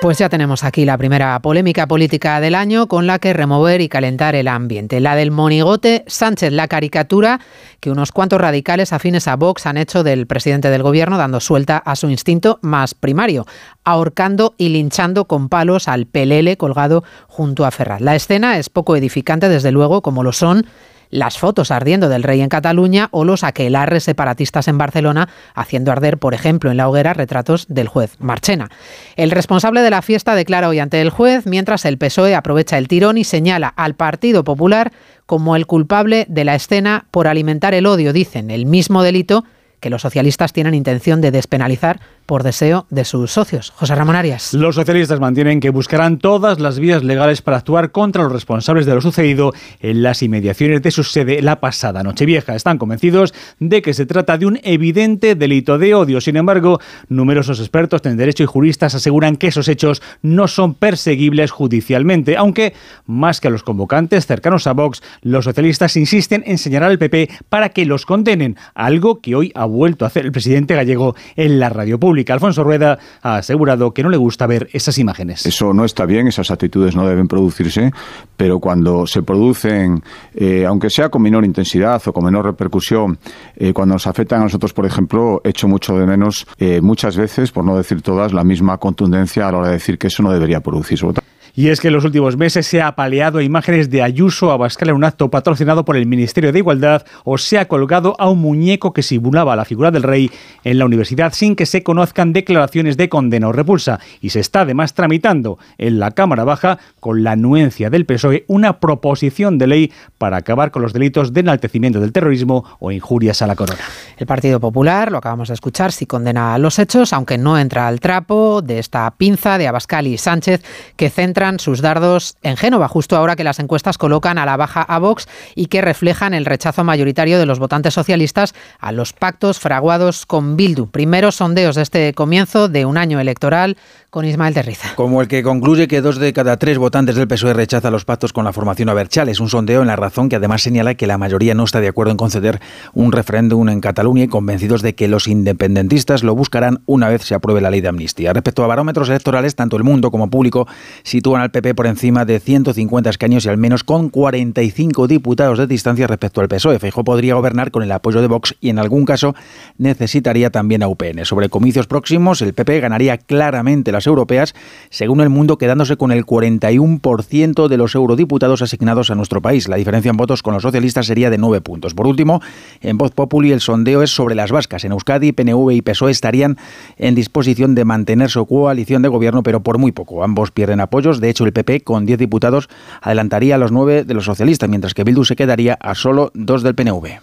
Pues 0.01 0.17
ya 0.17 0.31
tenemos 0.31 0.65
aquí 0.65 0.87
la 0.87 0.97
primera 0.97 1.39
polémica 1.41 1.87
política 1.87 2.41
del 2.41 2.55
año 2.55 2.87
con 2.89 3.07
la 3.07 3.19
que 3.19 3.35
remover 3.35 3.83
y 3.83 3.91
calentar 3.91 4.35
el 4.35 4.49
ambiente. 4.49 4.99
La 4.99 5.15
del 5.15 5.31
monigote 5.31 6.05
Sánchez, 6.07 6.53
la 6.53 6.69
caricatura 6.69 7.39
que 7.81 7.91
unos 7.91 8.11
cuantos 8.11 8.41
radicales 8.41 8.95
afines 8.95 9.29
a 9.29 9.37
Vox 9.37 9.67
han 9.67 9.77
hecho 9.77 10.03
del 10.03 10.27
presidente 10.27 10.71
del 10.71 10.83
gobierno, 10.83 11.19
dando 11.19 11.39
suelta 11.39 11.77
a 11.77 11.97
su 11.97 12.09
instinto 12.09 12.59
más 12.63 12.95
primario, 12.95 13.47
ahorcando 13.85 14.55
y 14.57 14.71
linchando 14.71 15.27
con 15.27 15.51
palos 15.51 15.87
al 15.87 16.07
pelele 16.07 16.57
colgado 16.57 17.05
junto 17.29 17.67
a 17.67 17.71
Ferraz. 17.71 18.01
La 18.01 18.17
escena 18.17 18.57
es 18.57 18.71
poco 18.71 18.97
edificante, 18.97 19.51
desde 19.51 19.71
luego, 19.71 20.01
como 20.01 20.23
lo 20.23 20.33
son 20.33 20.65
las 21.11 21.39
fotos 21.39 21.71
ardiendo 21.71 22.09
del 22.09 22.23
rey 22.23 22.41
en 22.41 22.49
Cataluña 22.49 23.09
o 23.11 23.25
los 23.25 23.45
aquelarres 23.45 24.05
separatistas 24.05 24.69
en 24.69 24.79
Barcelona 24.79 25.29
haciendo 25.55 25.93
arder, 25.93 26.19
por 26.19 26.35
ejemplo, 26.35 26.71
en 26.71 26.77
la 26.77 26.89
hoguera 26.89 27.13
retratos 27.15 27.67
del 27.69 27.89
juez 27.89 28.17
Marchena. 28.19 28.71
El 29.17 29.31
responsable 29.31 29.83
de 29.83 29.91
la 29.91 30.03
fiesta 30.03 30.35
declara 30.35 30.69
hoy 30.69 30.79
ante 30.79 31.01
el 31.01 31.11
juez, 31.11 31.47
mientras 31.47 31.85
el 31.85 31.99
PSOE 31.99 32.35
aprovecha 32.35 32.79
el 32.79 32.89
tirón 32.89 33.19
y 33.19 33.25
señala 33.25 33.69
al 33.69 33.95
Partido 33.95 34.45
Popular 34.45 34.93
como 35.27 35.57
el 35.57 35.67
culpable 35.67 36.27
de 36.29 36.45
la 36.45 36.55
escena 36.55 37.07
por 37.11 37.29
alimentar 37.29 37.75
el 37.75 37.87
odio, 37.87 38.13
dicen, 38.13 38.51
el 38.51 38.67
mismo 38.67 39.03
delito 39.03 39.45
que 39.81 39.91
los 39.91 40.03
socialistas 40.03 40.53
tienen 40.53 40.75
intención 40.75 41.21
de 41.21 41.31
despenalizar 41.31 42.01
por 42.31 42.45
deseo 42.45 42.87
de 42.91 43.05
sus 43.05 43.33
socios. 43.33 43.73
José 43.75 43.97
Ramón 43.97 44.15
Arias. 44.15 44.55
Los 44.55 44.77
socialistas 44.77 45.19
mantienen 45.19 45.59
que 45.59 45.71
buscarán 45.71 46.19
todas 46.19 46.61
las 46.61 46.79
vías 46.79 47.03
legales 47.03 47.43
para 47.43 47.57
actuar 47.57 47.91
contra 47.91 48.23
los 48.23 48.31
responsables 48.31 48.87
de 48.87 48.95
lo 48.95 49.01
sucedido 49.01 49.53
en 49.81 50.05
las 50.05 50.23
inmediaciones 50.23 50.81
de 50.81 50.93
su 50.93 51.03
sede 51.03 51.43
la 51.43 51.59
pasada 51.59 52.05
Nochevieja. 52.05 52.55
Están 52.55 52.79
convencidos 52.79 53.35
de 53.59 53.83
que 53.83 53.95
se 53.95 54.07
trata 54.07 54.39
de 54.39 54.47
un 54.47 54.61
evidente 54.63 55.35
delito 55.35 55.77
de 55.77 55.93
odio. 55.93 56.21
Sin 56.21 56.37
embargo, 56.37 56.79
numerosos 57.09 57.59
expertos 57.59 58.03
en 58.05 58.17
derecho 58.17 58.45
y 58.45 58.47
juristas 58.47 58.95
aseguran 58.95 59.35
que 59.35 59.49
esos 59.49 59.67
hechos 59.67 60.01
no 60.23 60.47
son 60.47 60.75
perseguibles 60.75 61.51
judicialmente, 61.51 62.37
aunque 62.37 62.75
más 63.07 63.41
que 63.41 63.49
a 63.49 63.51
los 63.51 63.65
convocantes 63.65 64.29
cercanos 64.29 64.69
a 64.69 64.73
Vox, 64.73 65.03
los 65.23 65.47
socialistas 65.47 65.97
insisten 65.97 66.45
en 66.47 66.59
señalar 66.59 66.93
al 66.93 66.99
PP 66.99 67.29
para 67.49 67.71
que 67.71 67.87
los 67.87 68.07
condenen, 68.07 68.57
algo 68.77 69.21
que 69.21 69.35
hoy 69.35 69.51
ha 69.57 69.65
vuelto 69.65 70.05
a 70.05 70.09
hacer 70.09 70.27
el 70.27 70.31
presidente 70.31 70.77
gallego 70.77 71.17
en 71.35 71.59
la 71.59 71.71
radio 71.71 71.99
pública. 71.99 72.20
Alfonso 72.29 72.65
Rueda 72.65 72.99
ha 73.23 73.37
asegurado 73.37 73.93
que 73.93 74.03
no 74.03 74.09
le 74.09 74.17
gusta 74.17 74.47
ver 74.47 74.69
esas 74.73 74.99
imágenes. 74.99 75.47
Eso 75.47 75.73
no 75.73 75.85
está 75.85 76.07
bien, 76.07 76.29
esas 76.29 76.51
actitudes 76.51 76.95
no 76.95 77.07
deben 77.07 77.29
producirse, 77.29 77.93
pero 78.37 78.61
cuando 78.61 79.07
se 79.07 79.23
producen, 79.23 80.03
eh, 80.35 80.65
aunque 80.67 80.91
sea 80.91 81.09
con 81.09 81.23
menor 81.23 81.45
intensidad 81.45 82.03
o 82.07 82.13
con 82.13 82.25
menor 82.25 82.45
repercusión, 82.47 83.19
eh, 83.57 83.73
cuando 83.73 83.95
nos 83.95 84.07
afectan 84.07 84.41
a 84.41 84.45
nosotros, 84.45 84.73
por 84.73 84.87
ejemplo, 84.87 85.41
echo 85.45 85.69
mucho 85.69 85.97
de 85.99 86.07
menos 86.07 86.47
eh, 86.59 86.81
muchas 86.81 87.17
veces, 87.17 87.51
por 87.53 87.65
no 87.65 87.77
decir 87.77 88.03
todas, 88.03 88.33
la 88.33 88.45
misma 88.45 88.79
contundencia 88.79 89.49
a 89.49 89.53
la 89.53 89.59
hora 89.59 89.67
de 89.69 89.75
decir 89.75 89.99
que 89.99 90.09
eso 90.09 90.23
no 90.23 90.33
debería 90.33 90.61
producirse. 90.61 91.07
Y 91.55 91.69
es 91.69 91.81
que 91.81 91.89
en 91.89 91.95
los 91.95 92.05
últimos 92.05 92.37
meses 92.37 92.67
se 92.67 92.81
ha 92.81 92.89
apaleado 92.89 93.41
imágenes 93.41 93.91
de 93.91 94.03
Ayuso 94.03 94.51
Abascal 94.51 94.91
en 94.91 94.95
un 94.97 95.05
acto 95.05 95.31
patrocinado 95.31 95.85
por 95.85 95.97
el 95.97 96.07
Ministerio 96.07 96.53
de 96.53 96.59
Igualdad 96.59 97.05
o 97.25 97.39
se 97.39 97.59
ha 97.59 97.69
colgado 97.69 98.15
a 98.19 98.29
un 98.29 98.41
muñeco 98.41 98.93
que 98.93 99.03
simulaba 99.03 99.57
la 99.57 99.65
figura 99.65 99.91
del 99.91 100.03
rey 100.03 100.31
en 100.65 100.79
la 100.79 100.87
universidad 100.87 101.33
sin 101.33 101.57
que 101.57 101.67
se 101.67 101.83
conozcan 101.83 102.33
declaraciones 102.33 102.97
de 102.97 103.09
condena 103.09 103.49
o 103.49 103.53
repulsa. 103.53 104.01
Y 104.21 104.31
se 104.31 104.41
está 104.41 104.61
además 104.61 104.95
tramitando 104.95 105.59
en 105.79 105.99
la 105.99 106.13
Cámara 106.13 106.45
Baja, 106.45 106.79
con 107.01 107.25
la 107.25 107.33
anuencia 107.33 107.91
del 107.91 108.07
PSOE, 108.07 108.45
una 108.47 108.79
proposición 108.79 109.59
de 109.59 109.67
ley 109.67 109.93
para 110.19 110.39
acabar 110.39 110.71
con 110.71 110.83
los 110.83 110.93
delitos 110.93 111.33
de 111.33 111.41
enaltecimiento 111.41 112.01
del 112.01 112.13
terrorismo 112.13 112.65
o 112.79 112.93
injurias 112.93 113.43
a 113.43 113.47
la 113.47 113.57
corona. 113.57 113.81
El 114.17 114.27
Partido 114.27 114.61
Popular, 114.61 115.11
lo 115.11 115.19
acabamos 115.19 115.49
de 115.49 115.55
escuchar, 115.55 115.93
sí 115.93 116.07
condena 116.07 116.59
los 116.59 116.79
hechos, 116.79 117.13
aunque 117.13 117.39
no 117.39 117.59
entra 117.59 117.89
al 117.89 118.01
trapo 118.01 118.63
de 118.63 118.79
esta 118.79 119.11
pinza 119.13 119.59
de 119.59 119.69
Abascal 119.69 120.07
y 120.07 120.19
Sánchez 120.19 120.63
que 120.97 121.11
sus 121.59 121.81
dardos 121.81 122.37
en 122.43 122.57
Génova, 122.57 122.89
justo 122.89 123.17
ahora 123.17 123.37
que 123.37 123.45
las 123.45 123.59
encuestas 123.59 123.99
colocan 123.99 124.39
a 124.39 124.45
la 124.45 124.57
baja 124.57 124.83
a 124.83 124.99
Vox 124.99 125.27
y 125.55 125.67
que 125.67 125.81
reflejan 125.81 126.35
el 126.35 126.45
rechazo 126.45 126.85
mayoritario 126.85 127.39
de 127.39 127.47
los 127.47 127.59
votantes 127.59 127.95
socialistas 127.95 128.55
a 128.79 128.93
los 128.93 129.13
pactos 129.13 129.59
fraguados 129.59 130.27
con 130.27 130.57
Bildu. 130.57 130.91
Primeros 130.91 131.37
sondeos 131.37 131.77
de 131.77 131.83
este 131.83 132.13
comienzo 132.13 132.69
de 132.69 132.85
un 132.85 132.99
año 132.99 133.21
electoral 133.21 133.77
con 134.11 134.25
Ismael 134.25 134.55
Terriza. 134.55 134.95
Como 134.97 135.23
el 135.23 135.29
que 135.29 135.45
concluye 135.45 135.87
que 135.87 136.01
dos 136.01 136.19
de 136.19 136.33
cada 136.33 136.57
tres 136.57 136.79
votantes 136.79 137.15
del 137.15 137.29
PSOE 137.29 137.55
rechazan 137.55 137.93
los 137.93 138.05
pactos 138.05 138.33
con 138.33 138.45
la 138.45 138.53
formación 138.53 138.89
Aberchal. 138.89 139.29
Es 139.29 139.39
un 139.39 139.49
sondeo 139.49 139.83
en 139.83 139.87
la 139.87 139.95
razón 139.95 140.29
que 140.29 140.37
además 140.37 140.63
señala 140.63 140.95
que 140.95 141.07
la 141.07 141.17
mayoría 141.17 141.55
no 141.55 141.63
está 141.63 141.81
de 141.81 141.87
acuerdo 141.87 142.11
en 142.11 142.17
conceder 142.17 142.61
un 142.93 143.13
referéndum 143.13 143.69
en 143.69 143.81
Cataluña 143.81 144.25
y 144.25 144.29
convencidos 144.29 144.83
de 144.83 144.97
que 144.97 145.07
los 145.07 145.29
independentistas 145.29 146.25
lo 146.25 146.35
buscarán 146.35 146.83
una 146.87 147.09
vez 147.09 147.23
se 147.23 147.35
apruebe 147.37 147.61
la 147.61 147.71
ley 147.71 147.81
de 147.81 147.89
amnistía. 147.89 148.33
Respecto 148.33 148.65
a 148.65 148.67
barómetros 148.67 149.09
electorales, 149.09 149.55
tanto 149.55 149.77
el 149.77 149.85
mundo 149.85 150.11
como 150.11 150.29
público 150.29 150.67
sitúan 151.05 151.43
al 151.43 151.53
PP 151.53 151.77
por 151.77 151.87
encima 151.87 152.25
de 152.25 152.41
150 152.41 153.11
escaños 153.11 153.47
y 153.47 153.49
al 153.49 153.59
menos 153.59 153.85
con 153.85 154.09
45 154.09 155.07
diputados 155.07 155.59
de 155.59 155.69
distancia 155.69 156.09
respecto 156.09 156.41
al 156.41 156.49
PSOE. 156.49 156.81
Feijóo 156.81 157.05
podría 157.05 157.35
gobernar 157.35 157.71
con 157.71 157.85
el 157.85 157.93
apoyo 157.93 158.21
de 158.21 158.27
Vox 158.27 158.57
y 158.61 158.71
en 158.71 158.81
algún 158.81 159.05
caso 159.05 159.37
necesitaría 159.79 160.51
también 160.51 160.83
a 160.83 160.89
UPN. 160.89 161.25
Sobre 161.25 161.49
comicios 161.49 161.87
próximos, 161.87 162.43
el 162.43 162.55
PP 162.55 162.81
ganaría 162.81 163.17
claramente 163.19 163.93
la 163.93 164.00
europeas, 164.07 164.55
según 164.91 165.21
el 165.21 165.29
mundo 165.29 165.59
quedándose 165.59 165.97
con 165.97 166.13
el 166.13 166.25
41% 166.25 167.69
de 167.69 167.77
los 167.77 167.95
eurodiputados 167.95 168.63
asignados 168.63 169.11
a 169.11 169.15
nuestro 169.15 169.41
país. 169.41 169.69
La 169.69 169.77
diferencia 169.77 170.11
en 170.11 170.17
votos 170.17 170.43
con 170.43 170.55
los 170.55 170.63
socialistas 170.63 171.07
sería 171.07 171.31
de 171.31 171.39
9 171.39 171.61
puntos. 171.61 171.95
Por 171.95 172.07
último, 172.07 172.41
en 172.81 172.99
Voz 172.99 173.13
Populi 173.13 173.53
el 173.53 173.61
sondeo 173.61 174.03
es 174.03 174.11
sobre 174.11 174.35
las 174.35 174.53
vascas. 174.53 174.85
En 174.85 174.93
Euskadi, 174.93 175.33
PNV 175.33 175.73
y 175.73 175.83
PSOE 175.83 176.11
estarían 176.11 176.57
en 176.97 177.15
disposición 177.15 177.75
de 177.75 177.85
mantener 177.85 178.31
su 178.31 178.45
coalición 178.47 179.03
de 179.03 179.09
gobierno, 179.09 179.43
pero 179.43 179.61
por 179.63 179.79
muy 179.79 179.93
poco. 179.93 180.25
Ambos 180.25 180.51
pierden 180.51 180.81
apoyos. 180.81 181.21
De 181.21 181.31
hecho, 181.31 181.45
el 181.45 181.53
PP, 181.53 181.83
con 181.83 182.07
10 182.07 182.19
diputados, 182.19 182.69
adelantaría 183.01 183.55
a 183.55 183.59
los 183.59 183.73
9 183.73 184.05
de 184.05 184.15
los 184.15 184.25
socialistas, 184.25 184.69
mientras 184.69 184.95
que 184.95 185.05
Bildu 185.05 185.25
se 185.25 185.37
quedaría 185.37 185.75
a 185.81 185.95
solo 185.95 186.31
2 186.35 186.63
del 186.63 186.75
PNV. 186.75 187.21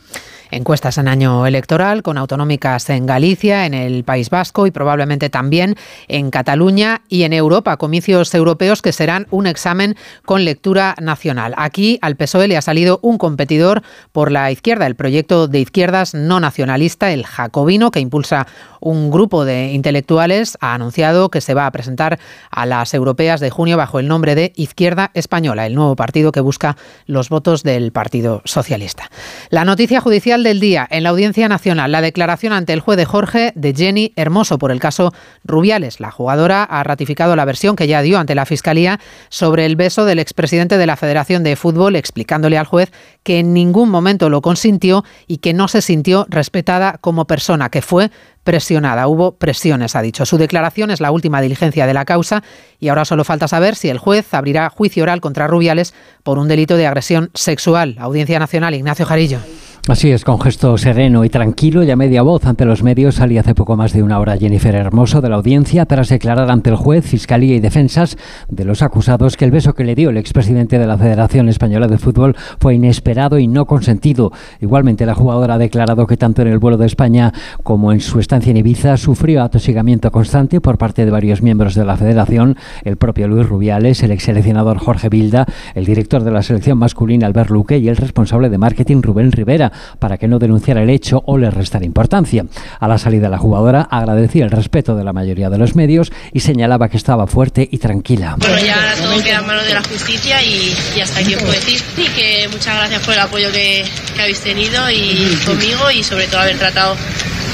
Encuestas 0.51 0.97
en 0.97 1.07
año 1.07 1.45
electoral 1.45 2.03
con 2.03 2.17
autonómicas 2.17 2.89
en 2.89 3.05
Galicia, 3.05 3.65
en 3.65 3.73
el 3.73 4.03
País 4.03 4.29
Vasco 4.29 4.67
y 4.67 4.71
probablemente 4.71 5.29
también 5.29 5.75
en 6.07 6.31
Cataluña 6.31 7.01
y 7.09 7.23
en 7.23 7.33
Europa, 7.33 7.77
comicios 7.77 8.33
europeos 8.33 8.81
que 8.81 8.91
serán 8.91 9.27
un 9.29 9.47
examen 9.47 9.95
con 10.25 10.45
lectura 10.45 10.95
nacional. 11.01 11.53
Aquí 11.57 11.99
al 12.01 12.15
PSOE 12.15 12.47
le 12.47 12.57
ha 12.57 12.61
salido 12.61 12.99
un 13.01 13.17
competidor 13.17 13.83
por 14.11 14.31
la 14.31 14.51
izquierda, 14.51 14.87
el 14.87 14.95
proyecto 14.95 15.47
de 15.47 15.59
izquierdas 15.59 16.13
no 16.13 16.39
nacionalista, 16.39 17.11
el 17.11 17.25
Jacobino, 17.25 17.91
que 17.91 17.99
impulsa 17.99 18.47
un 18.79 19.11
grupo 19.11 19.45
de 19.45 19.73
intelectuales, 19.73 20.57
ha 20.61 20.73
anunciado 20.73 21.29
que 21.29 21.41
se 21.41 21.53
va 21.53 21.65
a 21.65 21.71
presentar 21.71 22.19
a 22.51 22.65
las 22.65 22.93
europeas 22.93 23.39
de 23.39 23.49
junio 23.49 23.77
bajo 23.77 23.99
el 23.99 24.07
nombre 24.07 24.35
de 24.35 24.53
Izquierda 24.55 25.11
Española, 25.13 25.65
el 25.65 25.75
nuevo 25.75 25.95
partido 25.95 26.31
que 26.31 26.39
busca 26.39 26.77
los 27.05 27.29
votos 27.29 27.63
del 27.63 27.91
Partido 27.91 28.41
Socialista. 28.45 29.09
La 29.49 29.65
noticia 29.65 30.01
judicial 30.01 30.36
del 30.43 30.59
día 30.59 30.87
en 30.89 31.03
la 31.03 31.09
Audiencia 31.09 31.47
Nacional, 31.47 31.91
la 31.91 32.01
declaración 32.01 32.53
ante 32.53 32.73
el 32.73 32.79
juez 32.79 32.97
de 32.97 33.05
Jorge 33.05 33.51
de 33.55 33.73
Jenny 33.73 34.13
Hermoso 34.15 34.57
por 34.57 34.71
el 34.71 34.79
caso 34.79 35.13
Rubiales. 35.43 35.99
La 35.99 36.11
jugadora 36.11 36.63
ha 36.63 36.83
ratificado 36.83 37.35
la 37.35 37.45
versión 37.45 37.75
que 37.75 37.87
ya 37.87 38.01
dio 38.01 38.19
ante 38.19 38.35
la 38.35 38.45
Fiscalía 38.45 38.99
sobre 39.29 39.65
el 39.65 39.75
beso 39.75 40.05
del 40.05 40.19
expresidente 40.19 40.77
de 40.77 40.85
la 40.85 40.95
Federación 40.95 41.43
de 41.43 41.55
Fútbol, 41.55 41.95
explicándole 41.95 42.57
al 42.57 42.65
juez 42.65 42.91
que 43.23 43.39
en 43.39 43.53
ningún 43.53 43.89
momento 43.89 44.29
lo 44.29 44.41
consintió 44.41 45.03
y 45.27 45.37
que 45.37 45.53
no 45.53 45.67
se 45.67 45.81
sintió 45.81 46.25
respetada 46.29 46.97
como 46.99 47.25
persona, 47.25 47.69
que 47.69 47.81
fue 47.81 48.11
presionada. 48.43 49.09
Hubo 49.09 49.33
presiones, 49.33 49.97
ha 49.97 50.01
dicho. 50.01 50.25
Su 50.25 50.37
declaración 50.37 50.89
es 50.89 51.01
la 51.01 51.11
última 51.11 51.41
diligencia 51.41 51.85
de 51.85 51.93
la 51.93 52.05
causa 52.05 52.43
y 52.79 52.87
ahora 52.87 53.03
solo 53.03 53.25
falta 53.25 53.49
saber 53.49 53.75
si 53.75 53.89
el 53.89 53.97
juez 53.97 54.33
abrirá 54.33 54.69
juicio 54.69 55.03
oral 55.03 55.19
contra 55.19 55.47
Rubiales 55.47 55.93
por 56.23 56.37
un 56.37 56.47
delito 56.47 56.77
de 56.77 56.87
agresión 56.87 57.29
sexual. 57.33 57.97
Audiencia 57.99 58.39
Nacional, 58.39 58.73
Ignacio 58.73 59.05
Jarillo. 59.05 59.39
Así 59.87 60.11
es, 60.11 60.25
con 60.25 60.41
gesto 60.41 60.77
sereno 60.77 61.23
y 61.23 61.29
tranquilo 61.29 61.81
y 61.81 61.89
a 61.91 61.95
media 61.95 62.21
voz 62.21 62.45
ante 62.45 62.65
los 62.65 62.83
medios 62.83 63.15
salía 63.15 63.39
hace 63.39 63.55
poco 63.55 63.77
más 63.77 63.93
de 63.93 64.03
una 64.03 64.19
hora 64.19 64.35
Jennifer 64.35 64.75
Hermoso 64.75 65.21
de 65.21 65.29
la 65.29 65.37
audiencia 65.37 65.85
tras 65.85 66.09
declarar 66.09 66.51
ante 66.51 66.69
el 66.69 66.75
juez, 66.75 67.05
fiscalía 67.05 67.55
y 67.55 67.61
defensas 67.61 68.17
de 68.49 68.65
los 68.65 68.81
acusados 68.81 69.37
que 69.37 69.45
el 69.45 69.51
beso 69.51 69.75
que 69.75 69.85
le 69.85 69.95
dio 69.95 70.09
el 70.09 70.17
expresidente 70.17 70.77
de 70.77 70.87
la 70.87 70.97
Federación 70.97 71.47
Española 71.47 71.87
de 71.87 71.97
Fútbol 71.97 72.35
fue 72.59 72.75
inesperado 72.75 73.39
y 73.39 73.47
no 73.47 73.65
consentido. 73.65 74.33
Igualmente 74.59 75.05
la 75.05 75.15
jugadora 75.15 75.53
ha 75.53 75.57
declarado 75.57 76.05
que 76.05 76.17
tanto 76.17 76.41
en 76.41 76.49
el 76.49 76.59
vuelo 76.59 76.75
de 76.75 76.85
España 76.85 77.31
como 77.63 77.93
en 77.93 78.01
su 78.01 78.19
estancia 78.19 78.51
en 78.51 78.57
Ibiza 78.57 78.97
sufrió 78.97 79.41
atosigamiento 79.41 80.11
constante 80.11 80.59
por 80.59 80.77
parte 80.77 81.05
de 81.05 81.11
varios 81.11 81.41
miembros 81.41 81.75
de 81.75 81.85
la 81.85 81.95
Federación, 81.95 82.57
el 82.83 82.97
propio 82.97 83.29
Luis 83.29 83.47
Rubiales, 83.47 84.03
el 84.03 84.11
ex 84.11 84.23
seleccionador 84.23 84.79
Jorge 84.79 85.07
Bilda, 85.07 85.45
el 85.75 85.85
director 85.85 86.25
de 86.25 86.31
la 86.31 86.43
selección 86.43 86.77
masculina 86.77 87.25
Albert 87.25 87.51
Luque 87.51 87.77
y 87.77 87.87
el 87.87 87.95
responsable 87.95 88.49
de 88.49 88.57
marketing 88.57 89.01
Rubén 89.01 89.31
Rivera 89.31 89.71
para 89.99 90.17
que 90.17 90.27
no 90.27 90.39
denunciara 90.39 90.83
el 90.83 90.89
hecho 90.89 91.23
o 91.25 91.37
le 91.37 91.49
restara 91.51 91.85
importancia. 91.85 92.45
A 92.79 92.87
la 92.87 92.97
salida 92.97 93.29
la 93.29 93.37
jugadora 93.37 93.81
agradecía 93.81 94.45
el 94.45 94.51
respeto 94.51 94.95
de 94.95 95.03
la 95.03 95.13
mayoría 95.13 95.49
de 95.49 95.57
los 95.57 95.75
medios 95.75 96.11
y 96.33 96.39
señalaba 96.39 96.89
que 96.89 96.97
estaba 96.97 97.27
fuerte 97.27 97.67
y 97.69 97.77
tranquila. 97.77 98.35
Bueno, 98.37 98.57
ya 98.59 98.95
todo 99.01 99.23
queda 99.23 99.39
en 99.39 99.47
manos 99.47 99.65
de 99.65 99.73
la 99.73 99.83
justicia 99.83 100.43
y, 100.43 101.01
hasta 101.01 101.19
aquí 101.19 101.35
os 101.35 101.41
puedo 101.41 101.53
decir. 101.53 101.81
Y 101.97 102.09
que 102.09 102.47
muchas 102.51 102.75
gracias 102.75 103.01
por 103.03 103.13
el 103.13 103.19
apoyo 103.19 103.51
que, 103.51 103.83
que 104.15 104.21
habéis 104.21 104.41
tenido 104.41 104.89
y 104.89 105.37
conmigo 105.45 105.91
y 105.91 106.03
sobre 106.03 106.27
todo 106.27 106.41
haber 106.41 106.57
tratado 106.57 106.95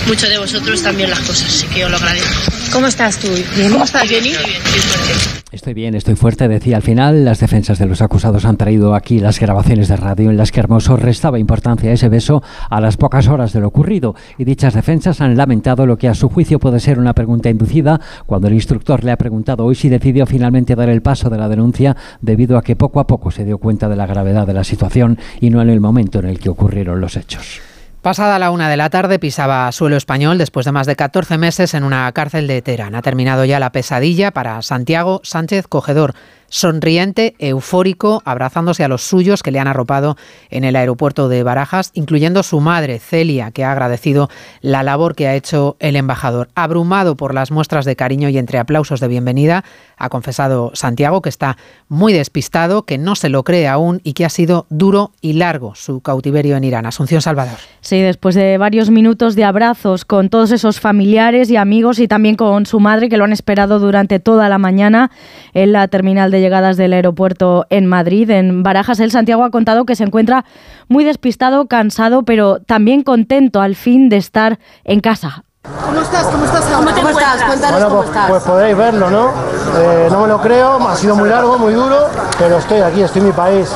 mucho 0.08 0.28
de 0.28 0.38
vosotros 0.38 0.82
también 0.82 1.10
las 1.10 1.20
cosas, 1.20 1.48
así 1.48 1.68
que 1.68 1.86
os 1.86 1.92
lo 1.92 1.98
agradezco. 1.98 2.52
¿Cómo 2.72 2.88
estás 2.88 3.20
tú? 3.20 3.28
¿Cómo 3.72 3.84
estás, 3.84 4.10
Jenny? 4.10 4.30
Estoy 4.30 4.46
bien, 4.46 4.62
estoy 4.66 4.82
fuerte. 4.82 5.44
Estoy 5.52 5.74
bien, 5.76 5.96
estoy 5.96 6.16
fuerte, 6.16 6.48
decía 6.48 6.76
al 6.78 6.82
final. 6.82 7.26
Las 7.26 7.40
defensas 7.40 7.78
de 7.78 7.86
los 7.86 8.02
acusados 8.02 8.46
han 8.46 8.58
traído 8.58 8.96
aquí 8.96 9.20
las 9.20 9.40
grabaciones 9.40 9.88
de 9.88 9.96
radio 9.96 10.32
en 10.32 10.38
las 10.38 10.52
que 10.52 10.60
Hermoso 10.60 10.98
restaba 10.98 11.38
importancia 11.38 11.92
a 11.92 11.94
ese 11.94 12.03
beso 12.10 12.44
a 12.70 12.82
las 12.82 12.98
pocas 12.98 13.28
horas 13.28 13.54
de 13.54 13.60
lo 13.60 13.68
ocurrido. 13.68 14.16
Y 14.38 14.46
dichas 14.46 14.74
defensas 14.74 15.22
han 15.22 15.38
lamentado 15.38 15.86
lo 15.86 15.98
que 15.98 16.08
a 16.08 16.14
su 16.14 16.30
juicio 16.30 16.60
puede 16.60 16.80
ser 16.80 17.00
una 17.00 17.14
pregunta 17.14 17.50
inducida 17.50 18.00
cuando 18.26 18.48
el 18.48 18.54
instructor 18.54 19.04
le 19.04 19.12
ha 19.12 19.18
preguntado 19.18 19.66
hoy 19.66 19.76
si 19.76 19.90
decidió 19.90 20.26
finalmente 20.26 20.76
dar 20.76 20.90
el 20.90 21.02
paso 21.02 21.30
de 21.30 21.38
la 21.38 21.50
denuncia 21.50 21.96
debido 22.22 22.58
a 22.58 22.64
que 22.64 22.76
poco 22.76 23.00
a 23.00 23.08
poco 23.08 23.32
se 23.32 23.46
dio 23.46 23.58
cuenta 23.58 23.90
de 23.90 23.96
la 23.96 24.06
gravedad 24.06 24.48
de 24.48 24.54
la 24.54 24.64
situación 24.64 25.18
y 25.40 25.50
no 25.50 25.62
en 25.62 25.70
el 25.70 25.80
momento 25.80 26.20
en 26.20 26.26
el 26.26 26.40
que 26.40 26.50
ocurrieron 26.50 27.02
los 27.02 27.18
hechos. 27.18 27.62
Pasada 28.04 28.38
la 28.38 28.52
una 28.52 28.70
de 28.70 28.76
la 28.76 28.90
tarde 28.90 29.18
pisaba 29.18 29.72
suelo 29.72 29.96
español 29.96 30.38
después 30.38 30.66
de 30.66 30.74
más 30.74 30.88
de 30.88 30.98
14 30.98 31.38
meses 31.38 31.74
en 31.74 31.86
una 31.86 32.12
cárcel 32.12 32.48
de 32.48 32.62
Teherán. 32.62 32.96
Ha 32.96 33.02
terminado 33.02 33.46
ya 33.46 33.62
la 33.62 33.72
pesadilla 33.72 34.32
para 34.32 34.62
Santiago 34.62 35.22
Sánchez 35.24 35.68
Cogedor, 35.70 36.14
sonriente, 36.54 37.34
eufórico, 37.40 38.22
abrazándose 38.26 38.84
a 38.84 38.88
los 38.88 39.02
suyos 39.02 39.42
que 39.42 39.50
le 39.50 39.60
han 39.60 39.68
arropado 39.68 40.18
en 40.52 40.64
el 40.64 40.76
aeropuerto 40.76 41.28
de 41.28 41.42
Barajas, 41.42 41.90
incluyendo 41.96 42.44
su 42.44 42.60
madre, 42.60 43.00
Celia, 43.00 43.50
que 43.50 43.64
ha 43.64 43.72
agradecido 43.72 44.30
la 44.62 44.84
labor 44.84 45.16
que 45.16 45.28
ha 45.28 45.34
hecho 45.34 45.78
el 45.80 45.96
embajador. 45.96 46.50
Abrumado 46.54 47.18
por 47.18 47.34
las 47.34 47.50
muestras 47.50 47.86
de 47.86 47.96
cariño 47.96 48.30
y 48.30 48.38
entre 48.38 48.60
aplausos 48.60 49.00
de 49.00 49.08
bienvenida, 49.08 49.64
ha 49.98 50.10
confesado 50.10 50.70
Santiago 50.76 51.24
que 51.24 51.30
está 51.30 51.58
muy 51.88 52.14
despistado, 52.14 52.84
que 52.84 53.00
no 53.00 53.16
se 53.16 53.30
lo 53.30 53.44
cree 53.44 53.68
aún 53.68 54.00
y 54.04 54.14
que 54.14 54.24
ha 54.24 54.30
sido 54.30 54.68
duro 54.70 55.12
y 55.22 55.34
largo 55.34 55.74
su 55.74 56.02
cautiverio 56.02 56.56
en 56.56 56.66
Irán. 56.66 56.86
Asunción 56.86 57.24
Salvador. 57.24 57.58
Sí, 57.82 58.00
después 58.00 58.36
de 58.36 58.60
varios 58.60 58.92
minutos 58.92 59.36
de 59.36 59.44
abrazos 59.44 60.06
con 60.06 60.30
todos 60.30 60.52
esos 60.52 60.80
familiares 60.80 61.50
y 61.50 61.58
amigos 61.58 61.98
y 61.98 62.08
también 62.08 62.36
con 62.36 62.68
su 62.68 62.80
madre 62.80 63.10
que 63.10 63.18
lo 63.18 63.24
han 63.24 63.34
esperado 63.34 63.80
durante 63.80 64.20
toda 64.20 64.50
la 64.50 64.60
mañana 64.60 65.10
en 65.54 65.72
la 65.72 65.88
terminal 65.88 66.32
de 66.32 66.42
llegadas 66.42 66.78
del 66.78 66.94
aeropuerto 66.94 67.66
en 67.70 67.86
Madrid, 67.86 68.30
en 68.30 68.64
Barajas, 68.64 69.00
el 69.00 69.12
Santiago 69.12 69.44
ha 69.44 69.52
contado 69.52 69.86
que 69.86 69.96
se 69.96 70.04
encuentra 70.04 70.46
muy 70.88 71.04
despistado, 71.04 71.68
cansado, 71.68 72.24
pero 72.24 72.60
también 72.60 73.04
contento 73.04 73.62
al 73.62 73.76
fin 73.76 74.10
de 74.10 74.18
estar 74.18 74.60
en 74.84 75.00
casa. 75.00 75.44
¿Cómo 75.86 76.02
estás? 76.02 76.26
¿Cómo 76.26 76.44
estás 76.44 76.72
ahora? 76.72 76.92
¿Cómo, 76.94 77.10
estás? 77.10 77.44
Cuéntanos 77.44 77.72
bueno, 77.72 77.88
cómo 77.88 77.98
pues, 78.02 78.10
estás. 78.10 78.30
pues 78.30 78.44
podéis 78.44 78.78
verlo, 78.78 79.10
¿no? 79.10 79.30
Eh, 79.78 80.08
no 80.12 80.22
me 80.22 80.28
lo 80.28 80.42
creo, 80.42 80.90
ha 80.90 80.96
sido 80.96 81.16
muy 81.16 81.30
largo, 81.30 81.58
muy 81.58 81.74
duro, 81.74 82.10
pero 82.38 82.58
estoy 82.58 82.82
aquí, 82.82 83.02
estoy 83.02 83.22
en 83.22 83.28
mi 83.28 83.34
país. 83.34 83.72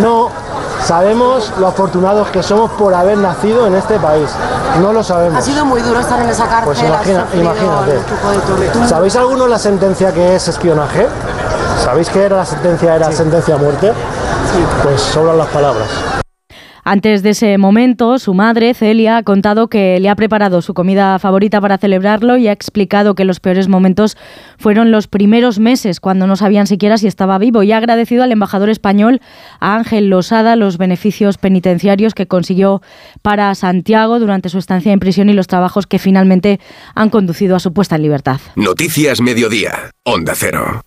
No 0.00 0.30
sabemos 0.88 1.52
lo 1.58 1.66
afortunados 1.66 2.28
que 2.30 2.42
somos 2.42 2.70
por 2.70 2.94
haber 2.94 3.18
nacido 3.18 3.66
en 3.66 3.74
este 3.74 3.98
país. 3.98 4.30
No 4.80 4.90
lo 4.90 5.04
sabemos. 5.04 5.38
Ha 5.38 5.42
sido 5.42 5.66
muy 5.66 5.82
duro 5.82 6.00
estar 6.00 6.18
en 6.18 6.30
esa 6.30 6.46
cárcel. 6.46 6.64
Pues 6.64 6.82
imagina- 6.82 7.26
imagínate. 7.34 7.98
¿Sabéis 8.88 9.14
alguno 9.16 9.46
la 9.46 9.58
sentencia 9.58 10.12
que 10.14 10.34
es 10.36 10.48
espionaje? 10.48 11.06
¿Sabéis 11.84 12.08
qué 12.08 12.24
era 12.24 12.38
la 12.38 12.46
sentencia? 12.46 12.96
¿Era 12.96 13.12
sentencia 13.12 13.56
a 13.56 13.58
muerte? 13.58 13.92
Pues 14.82 15.02
sobran 15.02 15.36
las 15.36 15.48
palabras. 15.48 15.88
Antes 16.90 17.22
de 17.22 17.30
ese 17.30 17.58
momento, 17.58 18.18
su 18.18 18.32
madre, 18.32 18.72
Celia, 18.72 19.18
ha 19.18 19.22
contado 19.22 19.68
que 19.68 20.00
le 20.00 20.08
ha 20.08 20.16
preparado 20.16 20.62
su 20.62 20.72
comida 20.72 21.18
favorita 21.18 21.60
para 21.60 21.76
celebrarlo 21.76 22.38
y 22.38 22.48
ha 22.48 22.52
explicado 22.52 23.14
que 23.14 23.26
los 23.26 23.40
peores 23.40 23.68
momentos 23.68 24.16
fueron 24.56 24.90
los 24.90 25.06
primeros 25.06 25.58
meses, 25.58 26.00
cuando 26.00 26.26
no 26.26 26.34
sabían 26.34 26.66
siquiera 26.66 26.96
si 26.96 27.06
estaba 27.06 27.36
vivo, 27.36 27.62
y 27.62 27.72
ha 27.72 27.76
agradecido 27.76 28.22
al 28.22 28.32
embajador 28.32 28.70
español, 28.70 29.20
a 29.60 29.76
Ángel 29.76 30.08
Losada, 30.08 30.56
los 30.56 30.78
beneficios 30.78 31.36
penitenciarios 31.36 32.14
que 32.14 32.26
consiguió 32.26 32.80
para 33.20 33.54
Santiago 33.54 34.18
durante 34.18 34.48
su 34.48 34.56
estancia 34.56 34.90
en 34.90 34.98
prisión 34.98 35.28
y 35.28 35.34
los 35.34 35.46
trabajos 35.46 35.86
que 35.86 35.98
finalmente 35.98 36.58
han 36.94 37.10
conducido 37.10 37.54
a 37.54 37.60
su 37.60 37.74
puesta 37.74 37.96
en 37.96 38.02
libertad. 38.02 38.40
Noticias 38.56 39.20
Mediodía, 39.20 39.90
Onda 40.04 40.32
Cero. 40.34 40.80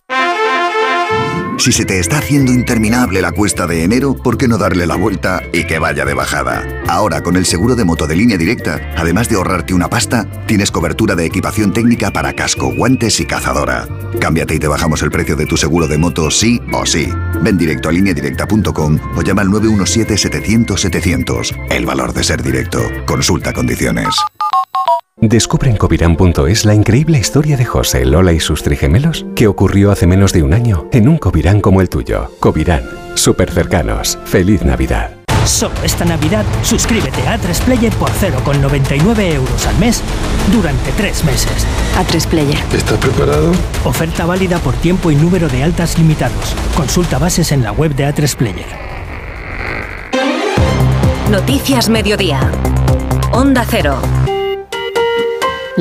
Si 1.58 1.72
se 1.72 1.86
te 1.86 2.00
está 2.00 2.18
haciendo 2.18 2.52
interminable 2.52 3.22
la 3.22 3.32
cuesta 3.32 3.68
de 3.68 3.84
enero, 3.84 4.16
¿por 4.16 4.38
qué 4.38 4.48
no 4.48 4.58
darle 4.58 4.88
la 4.88 4.96
vuelta 4.96 5.44
y 5.54 5.66
que 5.66 5.78
vaya 5.80 6.06
de 6.06 6.16
bajada? 6.16 6.66
Ahora, 6.88 7.22
con 7.22 7.36
el 7.36 7.46
seguro 7.46 7.76
de 7.76 7.86
moto 7.86 8.08
de 8.08 8.16
línea 8.16 8.38
directa, 8.38 8.80
además 8.98 9.30
de 9.30 9.36
ahorrarte 9.36 9.74
una 9.74 9.90
pasta, 9.90 10.26
tienes 10.48 10.72
cobertura 10.72 11.16
de 11.16 11.26
equipación 11.26 11.72
técnica 11.72 12.12
para 12.12 12.34
casco, 12.34 12.74
guantes 12.74 13.20
y 13.20 13.26
cazadora. 13.26 13.88
Cámbiate 14.20 14.56
y 14.56 14.60
te 14.60 14.68
bajamos 14.68 15.04
el 15.04 15.12
precio 15.12 15.36
de 15.36 15.46
tu 15.46 15.56
seguro 15.56 15.88
de 15.88 16.00
moto 16.00 16.32
sí 16.32 16.60
o 16.74 16.86
sí. 16.86 17.10
Ven 17.42 17.58
directo 17.58 17.90
a 17.90 17.92
lineadirecta.com 17.92 18.98
o 19.16 19.22
llama 19.22 19.44
al 19.44 19.50
917-700-700. 19.50 21.68
El 21.70 21.86
valor 21.86 22.14
de 22.14 22.24
ser 22.24 22.42
directo. 22.42 22.82
Consulta 23.06 23.54
condiciones. 23.54 24.16
Descubre 25.22 25.70
en 25.70 25.78
covirán.es 25.78 26.66
la 26.66 26.74
increíble 26.74 27.20
historia 27.20 27.56
de 27.56 27.64
José, 27.64 28.06
Lola 28.06 28.34
y 28.34 28.40
sus 28.40 28.64
trigemelos 28.64 29.24
que 29.36 29.46
ocurrió 29.48 29.92
hace 29.92 30.08
menos 30.08 30.34
de 30.34 30.42
un 30.42 30.52
año 30.52 30.88
en 30.92 31.08
un 31.08 31.20
Covirán 31.20 31.62
como 31.62 31.80
el 31.80 31.90
tuyo. 31.90 32.32
Covirán, 32.40 32.84
súper 33.14 33.52
cercanos. 33.52 34.18
Feliz 34.26 34.64
Navidad. 34.64 35.12
Solo 35.46 35.76
esta 35.84 36.06
Navidad 36.06 36.44
suscríbete 36.64 37.22
a 37.28 37.38
A3Player 37.38 37.92
por 37.94 38.10
0,99 38.10 39.36
euros 39.36 39.68
al 39.68 39.78
mes 39.78 40.02
durante 40.52 40.92
tres 40.94 41.24
meses. 41.24 41.68
A3 42.00 42.28
Player. 42.28 42.58
¿Estás 42.74 42.98
preparado? 42.98 43.52
Oferta 43.86 44.26
válida 44.26 44.58
por 44.58 44.74
tiempo 44.74 45.12
y 45.12 45.16
número 45.16 45.48
de 45.50 45.62
altas 45.62 46.00
limitados. 46.00 46.56
Consulta 46.76 47.20
bases 47.20 47.52
en 47.52 47.62
la 47.62 47.72
web 47.72 47.94
de 47.94 48.08
A3 48.08 48.36
Player. 48.36 48.66
Noticias 51.30 51.90
Mediodía. 51.90 52.52
Onda 53.34 53.64
Cero. 53.70 54.02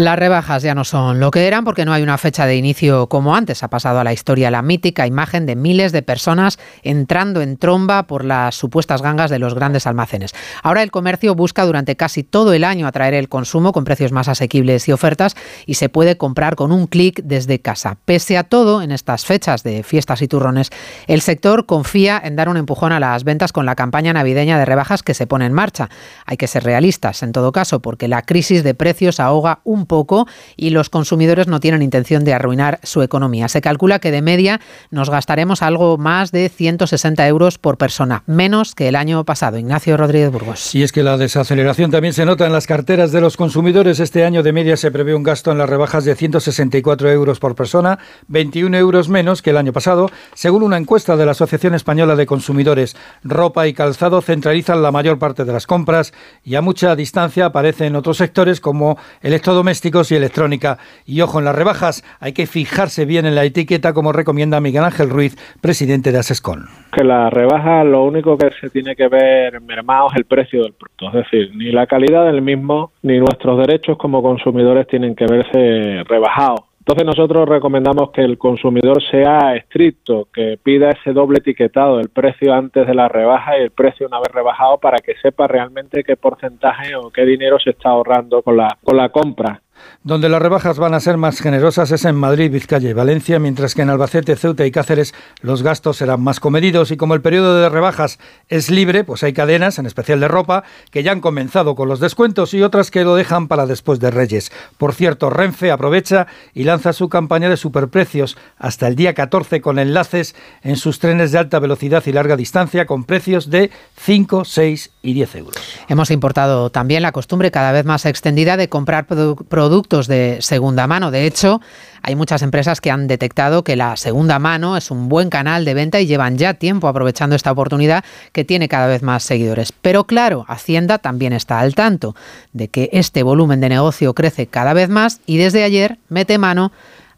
Las 0.00 0.18
rebajas 0.18 0.62
ya 0.62 0.74
no 0.74 0.84
son 0.84 1.20
lo 1.20 1.30
que 1.30 1.46
eran 1.46 1.62
porque 1.62 1.84
no 1.84 1.92
hay 1.92 2.02
una 2.02 2.16
fecha 2.16 2.46
de 2.46 2.56
inicio 2.56 3.06
como 3.08 3.36
antes. 3.36 3.62
Ha 3.62 3.68
pasado 3.68 3.98
a 3.98 4.04
la 4.04 4.14
historia 4.14 4.50
la 4.50 4.62
mítica 4.62 5.06
imagen 5.06 5.44
de 5.44 5.56
miles 5.56 5.92
de 5.92 6.00
personas 6.00 6.58
entrando 6.82 7.42
en 7.42 7.58
tromba 7.58 8.04
por 8.04 8.24
las 8.24 8.54
supuestas 8.54 9.02
gangas 9.02 9.28
de 9.28 9.38
los 9.38 9.52
grandes 9.54 9.86
almacenes. 9.86 10.34
Ahora 10.62 10.82
el 10.82 10.90
comercio 10.90 11.34
busca 11.34 11.66
durante 11.66 11.96
casi 11.96 12.24
todo 12.24 12.54
el 12.54 12.64
año 12.64 12.86
atraer 12.86 13.12
el 13.12 13.28
consumo 13.28 13.72
con 13.72 13.84
precios 13.84 14.10
más 14.10 14.28
asequibles 14.28 14.88
y 14.88 14.92
ofertas 14.92 15.36
y 15.66 15.74
se 15.74 15.90
puede 15.90 16.16
comprar 16.16 16.56
con 16.56 16.72
un 16.72 16.86
clic 16.86 17.20
desde 17.22 17.60
casa. 17.60 17.98
Pese 18.06 18.38
a 18.38 18.44
todo, 18.44 18.80
en 18.80 18.92
estas 18.92 19.26
fechas 19.26 19.64
de 19.64 19.82
fiestas 19.82 20.22
y 20.22 20.28
turrones, 20.28 20.70
el 21.08 21.20
sector 21.20 21.66
confía 21.66 22.18
en 22.24 22.36
dar 22.36 22.48
un 22.48 22.56
empujón 22.56 22.92
a 22.92 23.00
las 23.00 23.24
ventas 23.24 23.52
con 23.52 23.66
la 23.66 23.74
campaña 23.74 24.14
navideña 24.14 24.58
de 24.58 24.64
rebajas 24.64 25.02
que 25.02 25.12
se 25.12 25.26
pone 25.26 25.44
en 25.44 25.52
marcha. 25.52 25.90
Hay 26.24 26.38
que 26.38 26.46
ser 26.46 26.64
realistas 26.64 27.22
en 27.22 27.32
todo 27.32 27.52
caso 27.52 27.80
porque 27.80 28.08
la 28.08 28.22
crisis 28.22 28.64
de 28.64 28.72
precios 28.72 29.20
ahoga 29.20 29.60
un 29.64 29.89
poco 29.90 30.28
y 30.56 30.70
los 30.70 30.88
consumidores 30.88 31.48
no 31.48 31.58
tienen 31.58 31.82
intención 31.82 32.24
de 32.24 32.32
arruinar 32.32 32.78
su 32.84 33.02
economía. 33.02 33.48
Se 33.48 33.60
calcula 33.60 33.98
que 33.98 34.12
de 34.12 34.22
media 34.22 34.60
nos 34.90 35.10
gastaremos 35.10 35.62
algo 35.62 35.98
más 35.98 36.30
de 36.30 36.48
160 36.48 37.26
euros 37.26 37.58
por 37.58 37.76
persona, 37.76 38.22
menos 38.26 38.76
que 38.76 38.86
el 38.86 38.94
año 38.94 39.24
pasado. 39.24 39.58
Ignacio 39.58 39.96
Rodríguez 39.96 40.30
Burgos. 40.30 40.74
Y 40.76 40.84
es 40.84 40.92
que 40.92 41.02
la 41.02 41.16
desaceleración 41.16 41.90
también 41.90 42.14
se 42.14 42.24
nota 42.24 42.46
en 42.46 42.52
las 42.52 42.68
carteras 42.68 43.10
de 43.10 43.20
los 43.20 43.36
consumidores. 43.36 43.98
Este 43.98 44.24
año 44.24 44.44
de 44.44 44.52
media 44.52 44.76
se 44.76 44.92
prevé 44.92 45.12
un 45.12 45.24
gasto 45.24 45.50
en 45.50 45.58
las 45.58 45.68
rebajas 45.68 46.04
de 46.04 46.14
164 46.14 47.10
euros 47.10 47.40
por 47.40 47.56
persona, 47.56 47.98
21 48.28 48.76
euros 48.76 49.08
menos 49.08 49.42
que 49.42 49.50
el 49.50 49.56
año 49.56 49.72
pasado, 49.72 50.08
según 50.34 50.62
una 50.62 50.76
encuesta 50.76 51.16
de 51.16 51.26
la 51.26 51.32
Asociación 51.32 51.74
Española 51.74 52.14
de 52.14 52.26
Consumidores. 52.26 52.96
Ropa 53.24 53.66
y 53.66 53.74
calzado 53.74 54.22
centralizan 54.22 54.82
la 54.82 54.92
mayor 54.92 55.18
parte 55.18 55.44
de 55.44 55.52
las 55.52 55.66
compras 55.66 56.12
y 56.44 56.54
a 56.54 56.62
mucha 56.62 56.94
distancia 56.94 57.46
aparecen 57.46 57.96
otros 57.96 58.18
sectores 58.18 58.60
como 58.60 58.96
electrodomésticos 59.20 59.69
y 60.10 60.14
electrónica. 60.14 60.78
Y 61.06 61.20
ojo, 61.20 61.38
en 61.38 61.44
las 61.44 61.54
rebajas 61.54 62.04
hay 62.20 62.32
que 62.32 62.46
fijarse 62.46 63.04
bien 63.04 63.26
en 63.26 63.34
la 63.34 63.44
etiqueta, 63.44 63.92
como 63.92 64.12
recomienda 64.12 64.60
Miguel 64.60 64.84
Ángel 64.84 65.10
Ruiz, 65.10 65.36
presidente 65.60 66.12
de 66.12 66.18
Asescon. 66.18 66.66
Que 66.92 67.04
la 67.04 67.30
rebaja 67.30 67.84
lo 67.84 68.04
único 68.04 68.36
que 68.36 68.50
se 68.60 68.70
tiene 68.70 68.96
que 68.96 69.08
ver 69.08 69.60
mermado 69.60 70.08
es 70.10 70.16
el 70.16 70.24
precio 70.24 70.62
del 70.62 70.72
producto, 70.72 71.08
es 71.08 71.24
decir, 71.24 71.50
ni 71.54 71.70
la 71.70 71.86
calidad 71.86 72.26
del 72.26 72.42
mismo, 72.42 72.92
ni 73.02 73.18
nuestros 73.18 73.58
derechos 73.58 73.96
como 73.96 74.22
consumidores 74.22 74.86
tienen 74.88 75.14
que 75.14 75.26
verse 75.26 76.02
rebajados. 76.08 76.69
Entonces 76.80 77.04
nosotros 77.04 77.46
recomendamos 77.46 78.10
que 78.10 78.22
el 78.22 78.38
consumidor 78.38 79.02
sea 79.10 79.54
estricto, 79.54 80.28
que 80.32 80.58
pida 80.62 80.90
ese 80.90 81.12
doble 81.12 81.38
etiquetado, 81.38 82.00
el 82.00 82.08
precio 82.08 82.54
antes 82.54 82.86
de 82.86 82.94
la 82.94 83.06
rebaja 83.06 83.58
y 83.58 83.62
el 83.62 83.70
precio 83.70 84.06
una 84.06 84.18
vez 84.18 84.32
rebajado 84.32 84.78
para 84.78 84.96
que 84.98 85.14
sepa 85.22 85.46
realmente 85.46 86.02
qué 86.02 86.16
porcentaje 86.16 86.96
o 86.96 87.10
qué 87.10 87.26
dinero 87.26 87.58
se 87.58 87.70
está 87.70 87.90
ahorrando 87.90 88.42
con 88.42 88.56
la, 88.56 88.78
con 88.82 88.96
la 88.96 89.10
compra. 89.10 89.60
Donde 90.02 90.28
las 90.28 90.40
rebajas 90.40 90.78
van 90.78 90.94
a 90.94 91.00
ser 91.00 91.16
más 91.16 91.40
generosas 91.40 91.90
es 91.90 92.04
en 92.04 92.16
Madrid, 92.16 92.50
Vizcaya 92.50 92.88
y 92.88 92.94
Valencia, 92.94 93.38
mientras 93.38 93.74
que 93.74 93.82
en 93.82 93.90
Albacete, 93.90 94.36
Ceuta 94.36 94.64
y 94.64 94.70
Cáceres 94.70 95.14
los 95.42 95.62
gastos 95.62 95.98
serán 95.98 96.22
más 96.22 96.40
comedidos 96.40 96.90
y 96.90 96.96
como 96.96 97.14
el 97.14 97.20
periodo 97.20 97.60
de 97.60 97.68
rebajas 97.68 98.18
es 98.48 98.70
libre, 98.70 99.04
pues 99.04 99.22
hay 99.22 99.32
cadenas, 99.32 99.78
en 99.78 99.86
especial 99.86 100.20
de 100.20 100.28
ropa, 100.28 100.64
que 100.90 101.02
ya 101.02 101.12
han 101.12 101.20
comenzado 101.20 101.74
con 101.74 101.88
los 101.88 102.00
descuentos 102.00 102.54
y 102.54 102.62
otras 102.62 102.90
que 102.90 103.04
lo 103.04 103.14
dejan 103.14 103.48
para 103.48 103.66
después 103.66 104.00
de 104.00 104.10
Reyes. 104.10 104.52
Por 104.78 104.94
cierto, 104.94 105.30
Renfe 105.30 105.70
aprovecha 105.70 106.26
y 106.54 106.64
lanza 106.64 106.92
su 106.92 107.08
campaña 107.08 107.48
de 107.48 107.56
superprecios 107.56 108.36
hasta 108.58 108.86
el 108.86 108.96
día 108.96 109.14
14 109.14 109.60
con 109.60 109.78
enlaces 109.78 110.34
en 110.62 110.76
sus 110.76 110.98
trenes 110.98 111.32
de 111.32 111.38
alta 111.38 111.58
velocidad 111.58 112.02
y 112.06 112.12
larga 112.12 112.36
distancia 112.36 112.86
con 112.86 113.04
precios 113.04 113.50
de 113.50 113.70
5, 113.98 114.44
6 114.44 114.90
y 115.02 115.12
10 115.14 115.34
euros. 115.36 115.56
Hemos 115.88 116.10
importado 116.10 116.70
también 116.70 117.02
la 117.02 117.12
costumbre 117.12 117.50
cada 117.50 117.72
vez 117.72 117.84
más 117.84 118.06
extendida 118.06 118.56
de 118.56 118.68
comprar 118.68 119.06
productos 119.06 119.69
productos 119.70 120.08
de 120.08 120.38
segunda 120.40 120.88
mano. 120.88 121.12
De 121.12 121.26
hecho, 121.26 121.60
hay 122.02 122.16
muchas 122.16 122.42
empresas 122.42 122.80
que 122.80 122.90
han 122.90 123.06
detectado 123.06 123.62
que 123.62 123.76
la 123.76 123.96
segunda 123.96 124.40
mano 124.40 124.76
es 124.76 124.90
un 124.90 125.08
buen 125.08 125.30
canal 125.30 125.64
de 125.64 125.74
venta 125.74 126.00
y 126.00 126.06
llevan 126.06 126.38
ya 126.38 126.54
tiempo 126.54 126.88
aprovechando 126.88 127.36
esta 127.36 127.52
oportunidad 127.52 128.02
que 128.32 128.44
tiene 128.44 128.68
cada 128.68 128.88
vez 128.88 129.04
más 129.04 129.22
seguidores. 129.22 129.70
Pero 129.70 130.08
claro, 130.08 130.44
Hacienda 130.48 130.98
también 130.98 131.32
está 131.32 131.60
al 131.60 131.76
tanto 131.76 132.16
de 132.52 132.66
que 132.66 132.90
este 132.92 133.22
volumen 133.22 133.60
de 133.60 133.68
negocio 133.68 134.12
crece 134.12 134.48
cada 134.48 134.72
vez 134.72 134.88
más 134.88 135.20
y 135.24 135.36
desde 135.36 135.62
ayer 135.62 135.98
mete 136.08 136.36
mano 136.36 136.72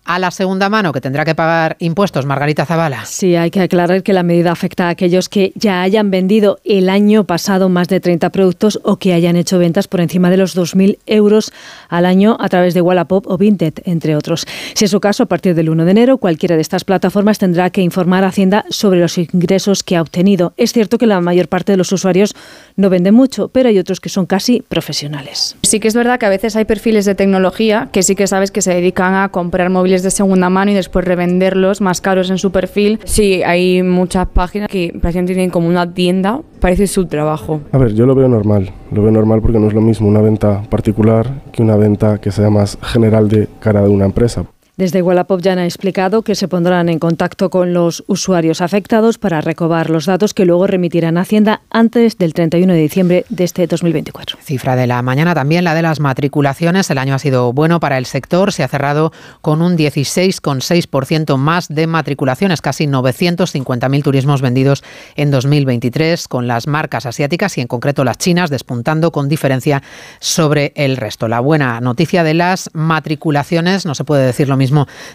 a 0.05 0.19
la 0.19 0.31
segunda 0.31 0.69
mano 0.69 0.93
que 0.93 1.01
tendrá 1.01 1.25
que 1.25 1.35
pagar 1.35 1.77
impuestos, 1.79 2.27
Margarita 2.27 2.67
Zavala. 2.67 3.05
Sí, 3.05 3.37
hay 3.37 3.51
que 3.51 3.61
aclarar 3.61 4.03
que 4.03 4.13
la 4.13 4.23
medida 4.23 4.51
afecta 4.51 4.87
a 4.87 4.91
aquellos 4.91 5.29
que 5.29 5.53
ya 5.55 5.83
hayan 5.83 6.11
vendido 6.11 6.59
el 6.65 6.89
año 6.89 7.25
pasado 7.25 7.69
más 7.69 7.89
de 7.89 8.01
30 8.01 8.31
productos 8.31 8.81
o 8.83 8.97
que 8.97 9.13
hayan 9.13 9.37
hecho 9.37 9.59
ventas 9.59 9.89
por 9.89 10.01
encima 10.01 10.31
de 10.31 10.37
los 10.37 10.57
2.000 10.57 10.99
euros 11.07 11.53
al 11.89 12.07
año 12.07 12.37
a 12.41 12.49
través 12.49 12.75
de 12.75 12.81
Wallapop 12.81 13.27
o 13.29 13.39
Vinted, 13.39 13.75
entre 13.85 14.17
otros. 14.17 14.47
Si 14.75 14.85
es 14.85 14.91
su 14.91 15.01
caso, 15.01 15.23
a 15.23 15.27
partir 15.27 15.55
del 15.55 15.71
1 15.71 15.85
de 15.85 15.91
enero, 15.91 16.19
cualquiera 16.19 16.57
de 16.57 16.63
estas 16.63 16.85
plataformas 16.85 17.39
tendrá 17.39 17.71
que 17.71 17.83
informar 17.83 18.25
a 18.25 18.29
Hacienda 18.29 18.65
sobre 18.71 19.01
los 19.01 19.19
ingresos 19.19 19.83
que 19.83 19.97
ha 19.97 20.03
obtenido. 20.03 20.53
Es 20.57 20.73
cierto 20.73 20.99
que 20.99 21.07
la 21.07 21.21
mayor 21.21 21.49
parte 21.49 21.73
de 21.73 21.77
los 21.77 21.93
usuarios 21.93 22.35
no 22.77 22.91
venden 22.91 23.15
mucho, 23.15 23.49
pero 23.49 23.69
hay 23.69 23.79
otros 23.79 24.01
que 24.01 24.09
son 24.09 24.27
casi 24.27 24.63
profesionales. 24.69 25.57
Sí 25.63 25.81
que 25.81 25.89
es 25.89 25.95
verdad 25.95 26.19
que 26.19 26.27
a 26.27 26.31
veces 26.31 26.57
hay 26.57 26.65
perfiles 26.65 27.05
de 27.05 27.15
tecnología 27.15 27.89
que 27.93 28.03
sí 28.03 28.17
que 28.17 28.27
sabes 28.27 28.51
que 28.51 28.63
se 28.63 28.75
dedican 28.75 29.15
a 29.15 29.29
comprar 29.29 29.71
móviles 29.71 29.92
de 30.01 30.11
segunda 30.11 30.49
mano 30.49 30.71
y 30.71 30.75
después 30.75 31.05
revenderlos 31.05 31.83
más 31.83 32.01
caros 32.01 32.31
en 32.31 32.39
su 32.39 32.51
perfil. 32.51 32.99
Sí, 33.05 33.43
hay 33.43 33.83
muchas 33.83 34.29
páginas 34.29 34.69
que 34.69 34.89
prácticamente 34.89 35.35
tienen 35.35 35.51
como 35.51 35.69
una 35.69 35.93
tienda, 35.93 36.41
parece 36.61 36.87
su 36.87 37.05
trabajo. 37.07 37.61
A 37.73 37.79
ver, 37.79 37.93
yo 37.95 38.07
lo 38.07 38.15
veo 38.15 38.29
normal, 38.29 38.71
lo 38.91 39.03
veo 39.03 39.13
normal 39.13 39.43
porque 39.43 39.59
no 39.59 39.69
es 39.69 39.75
lo 39.75 39.83
mismo 39.83 40.09
una 40.09 40.23
venta 40.23 40.63
particular 40.71 41.43
que 41.53 41.63
una 41.63 41.77
venta 41.77 42.19
que 42.19 42.31
sea 42.31 42.49
más 42.49 42.79
general 42.81 43.29
de 43.29 43.49
cara 43.61 43.83
de 43.83 43.91
una 43.91 44.07
empresa. 44.07 44.47
Desde 44.75 45.03
Wallapop 45.03 45.43
ya 45.43 45.53
han 45.53 45.59
explicado 45.59 46.23
que 46.23 46.35
se 46.35 46.49
pondrán 46.49 46.89
en 46.89 46.99
contacto 46.99 47.51
con 47.51 47.75
los 47.75 48.05
usuarios 48.07 48.63
afectados 48.63 49.19
para 49.19 49.43
recobar 49.43 49.91
los 49.91 50.07
datos 50.07 50.33
que 50.33 50.47
luego 50.47 50.67
remitirán 50.67 51.19
a 51.19 51.21
Hacienda 51.21 51.61
antes 51.69 52.17
del 52.17 52.33
31 52.33 52.73
de 52.73 52.79
diciembre 52.79 53.27
de 53.29 53.45
este 53.45 53.67
2024. 53.67 54.39
Cifra 54.41 54.75
de 54.75 54.87
la 54.87 55.03
mañana 55.03 55.35
también 55.35 55.65
la 55.65 55.75
de 55.75 55.83
las 55.83 56.01
matriculaciones. 56.01 56.89
El 56.89 56.97
año 56.97 57.15
ha 57.15 57.19
sido 57.19 57.53
bueno 57.53 57.81
para 57.81 57.99
el 57.99 58.07
sector. 58.07 58.51
Se 58.51 58.63
ha 58.63 58.69
cerrado 58.69 59.13
con 59.43 59.61
un 59.61 59.77
16,6% 59.77 61.37
más 61.37 61.69
de 61.69 61.87
matriculaciones, 61.87 62.63
casi 62.63 62.87
950.000 62.87 64.03
turismos 64.03 64.41
vendidos 64.41 64.83
en 65.17 65.31
2023, 65.31 66.29
con 66.29 66.47
las 66.47 66.67
marcas 66.67 67.05
asiáticas 67.05 67.59
y 67.59 67.61
en 67.61 67.67
concreto 67.67 68.05
las 68.05 68.17
chinas 68.17 68.49
despuntando 68.49 69.13
con 69.13 69.29
diferencia 69.29 69.83
sobre 70.19 70.73
el 70.77 70.97
resto. 70.97 71.29
La 71.29 71.41
buena 71.41 71.79
noticia 71.83 72.25
de 72.25 72.33
las 72.33 72.71
matriculaciones, 72.73 73.85
no 73.85 73.95
se 73.95 74.05
puede 74.05 74.25
decir 74.25 74.49
lo 74.49 74.57
mismo 74.57 74.62